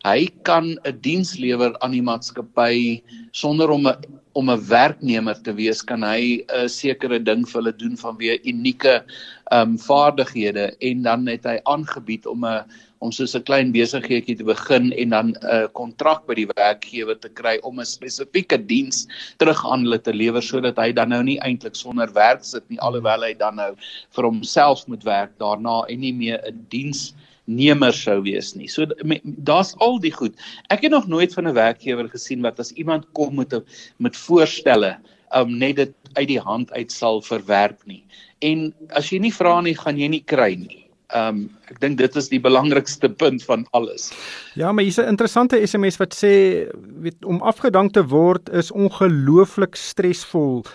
hy 0.08 0.26
kan 0.48 0.72
'n 0.82 0.98
diens 1.06 1.36
lewer 1.38 1.78
aan 1.80 1.94
die 1.94 2.02
maatskappy 2.02 3.04
sonder 3.32 3.70
om 3.70 3.86
'n 3.88 4.02
om 4.34 4.50
'n 4.50 4.68
werknemer 4.68 5.42
te 5.42 5.54
wees, 5.54 5.82
kan 5.82 6.04
hy 6.04 6.44
'n 6.48 6.70
sekere 6.70 7.20
ding 7.20 7.46
vir 7.46 7.62
hulle 7.62 7.76
doen 7.78 7.98
vanweë 7.98 8.40
unieke 8.46 9.04
um, 9.52 9.78
vaardighede. 9.78 10.72
En 10.80 11.04
dan 11.04 11.28
het 11.28 11.44
hy 11.46 11.60
aangebied 11.66 12.26
om 12.26 12.46
'n 12.46 12.64
om 13.02 13.12
soos 13.12 13.34
'n 13.36 13.44
klein 13.50 13.72
besigheidjie 13.74 14.38
te 14.38 14.46
begin 14.46 14.92
en 14.94 15.10
dan 15.10 15.28
'n 15.34 15.70
kontrak 15.74 16.28
by 16.28 16.36
die 16.38 16.50
werkgewer 16.56 17.18
te 17.20 17.30
kry 17.30 17.58
om 17.64 17.80
'n 17.80 17.86
spesifieke 17.86 18.58
diens 18.58 19.08
terug 19.38 19.66
aan 19.66 19.84
hulle 19.86 20.02
te 20.02 20.14
lewer 20.14 20.42
sodat 20.42 20.78
hy 20.78 20.92
dan 20.94 21.10
nou 21.10 21.24
nie 21.24 21.40
eintlik 21.40 21.76
sonder 21.76 22.14
werk 22.14 22.44
sit 22.44 22.64
nie 22.70 22.80
alhoewel 22.80 23.24
hy 23.24 23.34
dan 23.34 23.56
nou 23.56 23.74
vir 24.16 24.24
homself 24.24 24.88
moet 24.88 25.04
werk 25.04 25.34
daarna 25.40 25.82
en 25.90 26.00
nie 26.00 26.14
meer 26.14 26.40
'n 26.46 26.66
diens 26.70 27.14
nemer 27.46 27.94
sou 27.94 28.22
wees 28.26 28.54
nie. 28.56 28.68
So 28.68 28.86
daar's 29.24 29.74
al 29.80 30.00
die 30.00 30.14
goed. 30.14 30.36
Ek 30.70 30.86
het 30.86 30.92
nog 30.92 31.08
nooit 31.08 31.34
van 31.34 31.48
'n 31.48 31.54
werkgewer 31.54 32.10
gesien 32.10 32.42
wat 32.42 32.60
as 32.60 32.72
iemand 32.72 33.06
kom 33.14 33.36
met 33.36 33.54
'n 33.54 33.64
met 33.98 34.16
voorstelle 34.16 34.98
um 35.36 35.58
net 35.58 35.76
dit 35.76 35.94
uit 36.14 36.28
die 36.28 36.40
hand 36.40 36.72
uit 36.72 36.92
sal 36.92 37.22
verwerp 37.22 37.80
nie. 37.86 38.04
En 38.40 38.74
as 38.90 39.10
jy 39.10 39.20
nie 39.20 39.34
vra 39.34 39.62
nie, 39.62 39.76
gaan 39.76 39.98
jy 39.98 40.08
nie 40.08 40.24
kry 40.24 40.56
nie. 40.56 40.86
Um 41.16 41.50
ek 41.70 41.80
dink 41.80 41.98
dit 41.98 42.16
is 42.16 42.30
die 42.30 42.40
belangrikste 42.40 43.10
punt 43.10 43.44
van 43.44 43.66
alles. 43.72 44.12
Ja, 44.56 44.72
maar 44.72 44.84
hier's 44.84 45.00
'n 45.00 45.08
interessante 45.08 45.68
SMS 45.68 45.98
wat 45.98 46.14
sê 46.14 46.68
weet 47.02 47.26
om 47.26 47.42
afgedank 47.42 47.94
te 47.94 48.04
word 48.04 48.50
is 48.50 48.72
ongelooflik 48.72 49.76
stresvol 49.76 50.66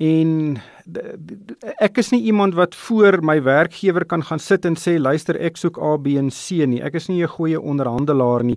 en 0.00 0.58
ek 1.84 1.98
is 2.00 2.08
nie 2.14 2.22
iemand 2.32 2.56
wat 2.56 2.74
voor 2.74 3.20
my 3.22 3.36
werkgewer 3.44 4.06
kan 4.08 4.24
gaan 4.24 4.40
sit 4.40 4.64
en 4.64 4.78
sê 4.80 4.96
luister 4.98 5.36
ek 5.36 5.60
soek 5.60 5.76
A 5.76 5.96
B 6.00 6.16
en 6.16 6.30
C 6.32 6.64
nie. 6.66 6.80
Ek 6.80 6.96
is 6.96 7.08
nie 7.08 7.22
'n 7.22 7.28
goeie 7.28 7.60
onderhandelaar 7.60 8.44
nie. 8.44 8.56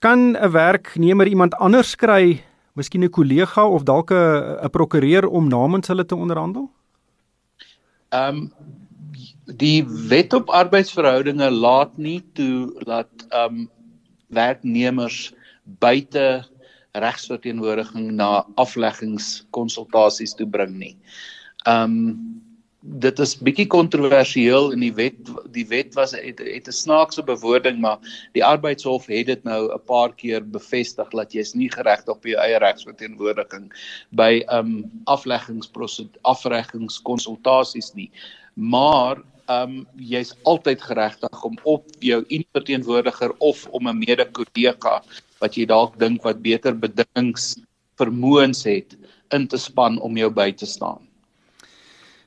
Kan 0.00 0.36
'n 0.36 0.52
werknemer 0.52 1.26
iemand 1.26 1.54
anders 1.54 1.96
kry, 1.96 2.42
miskien 2.74 3.04
'n 3.04 3.10
kollega 3.10 3.64
of 3.66 3.84
dalk 3.84 4.10
'n 4.10 4.68
prokureur 4.70 5.26
om 5.26 5.48
namens 5.48 5.88
hulle 5.88 6.04
te 6.04 6.16
onderhandel? 6.16 6.70
Ehm 8.12 8.36
um, 8.36 8.52
die 9.46 9.84
wet 10.08 10.34
op 10.34 10.50
arbeidsverhoudinge 10.50 11.50
laat 11.50 11.96
nie 11.96 12.22
toe 12.34 12.84
dat 12.84 13.08
ehm 13.30 13.54
um, 13.54 13.70
werknemers 14.28 15.32
buite 15.64 16.44
regsverteenwoordiging 17.02 18.10
na 18.12 18.46
afleggingskonsultasies 18.56 20.34
toe 20.34 20.46
bring 20.46 20.78
nie. 20.78 20.96
Ehm 21.66 22.00
um, 22.00 22.42
dit 22.86 23.18
is 23.18 23.34
bietjie 23.42 23.66
kontroversieel 23.66 24.70
in 24.74 24.82
die 24.84 24.92
wet 24.94 25.16
die 25.54 25.64
wet 25.66 25.94
was 25.98 26.12
het, 26.14 26.38
het 26.38 26.68
'n 26.68 26.72
snaakse 26.72 27.22
bewoording 27.22 27.80
maar 27.80 27.98
die 28.32 28.44
arbeidshof 28.44 29.06
het 29.06 29.26
dit 29.26 29.44
nou 29.44 29.72
'n 29.74 29.84
paar 29.86 30.14
keer 30.14 30.42
bevestig 30.44 31.08
dat 31.10 31.32
jy's 31.32 31.54
nie 31.54 31.70
geregtig 31.70 32.14
op 32.14 32.24
jou 32.24 32.38
eie 32.38 32.58
regsverteenwoordiging 32.58 33.72
by 34.10 34.44
ehm 34.46 34.58
um, 34.58 34.90
afleggingsprosedure 35.04 36.18
afreggingskonsultasies 36.22 37.94
nie 37.94 38.10
maar 38.54 39.22
ehm 39.46 39.62
um, 39.62 39.86
jy's 39.96 40.34
altyd 40.42 40.82
geregtig 40.82 41.44
om 41.44 41.58
op 41.62 41.84
jou 41.98 42.24
verteenwoordiger 42.52 43.34
of 43.38 43.66
om 43.66 43.88
'n 43.88 43.98
mede-kollega 43.98 45.02
wat 45.40 45.56
jy 45.56 45.66
dalk 45.66 45.98
dink 45.98 46.22
wat 46.24 46.42
beter 46.42 46.74
bedingings 46.74 47.56
vermoëns 48.00 48.64
het 48.64 48.96
in 49.34 49.46
te 49.48 49.58
span 49.58 50.00
om 50.00 50.16
jou 50.16 50.30
by 50.30 50.52
te 50.52 50.66
staan 50.66 51.06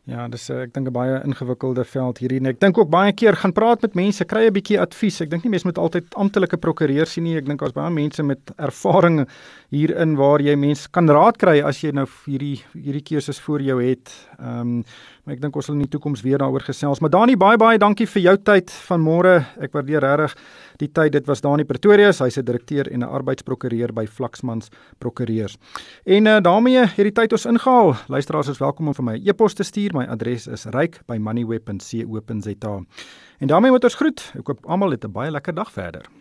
Ja, 0.10 0.24
dis 0.32 0.48
eh, 0.50 0.64
ek 0.66 0.72
dink 0.74 0.88
'n 0.90 0.94
baie 0.94 1.18
ingewikkelde 1.22 1.84
veld 1.86 2.18
hierdie. 2.18 2.42
Ek 2.50 2.60
dink 2.60 2.78
ook 2.78 2.90
baie 2.90 3.12
keer 3.14 3.36
gaan 3.38 3.54
praat 3.54 3.82
met 3.82 3.94
mense, 3.94 4.26
kry 4.26 4.48
'n 4.48 4.54
bietjie 4.54 4.80
advies. 4.82 5.22
Ek 5.22 5.30
dink 5.30 5.44
nie 5.44 5.52
mense 5.52 5.68
moet 5.68 5.78
altyd 5.78 6.16
amptelike 6.16 6.58
prokureurs 6.58 7.14
sien 7.14 7.24
nie. 7.24 7.38
Ek 7.38 7.46
dink 7.46 7.60
daar's 7.60 7.78
baie 7.78 7.92
mense 7.94 8.24
met 8.24 8.40
ervaring 8.58 9.28
hierin 9.70 10.16
waar 10.16 10.42
jy 10.42 10.56
mense 10.56 10.90
kan 10.90 11.08
raad 11.08 11.38
kry 11.38 11.62
as 11.62 11.84
jy 11.84 11.92
nou 11.92 12.08
hierdie 12.26 12.64
hierdie 12.74 13.04
keuses 13.04 13.40
voor 13.40 13.62
jou 13.62 13.78
het. 13.84 14.10
Ehm 14.40 14.80
um, 14.80 14.84
maar 15.30 15.38
ek 15.38 15.44
dink 15.44 15.58
ons 15.60 15.68
sal 15.70 15.76
in 15.78 15.84
die 15.84 15.92
toekoms 15.94 16.24
weer 16.26 16.42
daaroor 16.42 16.64
gesels. 16.66 16.98
Maar 17.04 17.12
Dani, 17.14 17.36
baie 17.38 17.58
baie 17.62 17.78
dankie 17.78 18.08
vir 18.10 18.24
jou 18.24 18.32
tyd 18.50 18.72
vanmôre. 18.88 19.36
Ek 19.62 19.76
waardeer 19.78 20.02
regtig 20.02 20.34
die 20.82 20.90
tyd. 20.90 21.14
Dit 21.14 21.30
was 21.30 21.46
Dani 21.46 21.70
Pretorius, 21.70 22.18
hy's 22.24 22.40
'n 22.40 22.46
direkteur 22.46 22.90
en 22.90 23.04
'n 23.04 23.06
arbeidsprokureur 23.06 23.94
by 23.94 24.08
Flaxmans 24.08 24.72
Prokureurs. 24.98 25.58
En 26.06 26.26
uh, 26.26 26.42
daarmee 26.42 26.82
het 26.82 26.96
die 26.96 27.12
tyd 27.12 27.32
ons 27.32 27.46
ingehaal. 27.46 27.96
Luisteraars 28.08 28.48
is 28.48 28.58
welkom 28.58 28.88
om 28.88 28.94
vir 28.94 29.04
my 29.04 29.14
'n 29.14 29.22
e 29.22 29.30
e-pos 29.30 29.54
te 29.54 29.64
stuur. 29.64 29.94
My 29.94 30.06
adres 30.06 30.48
is 30.48 30.66
ryk@moneyweb.co.za. 30.66 32.84
En 33.40 33.48
daarmee 33.48 33.72
moet 33.72 33.84
ons 33.84 33.96
groet. 33.96 34.32
Ek 34.40 34.48
hoop 34.48 34.66
almal 34.66 34.92
het 34.92 35.06
'n 35.06 35.12
baie 35.12 35.32
lekker 35.32 35.54
dag 35.54 35.72
verder. 35.72 36.19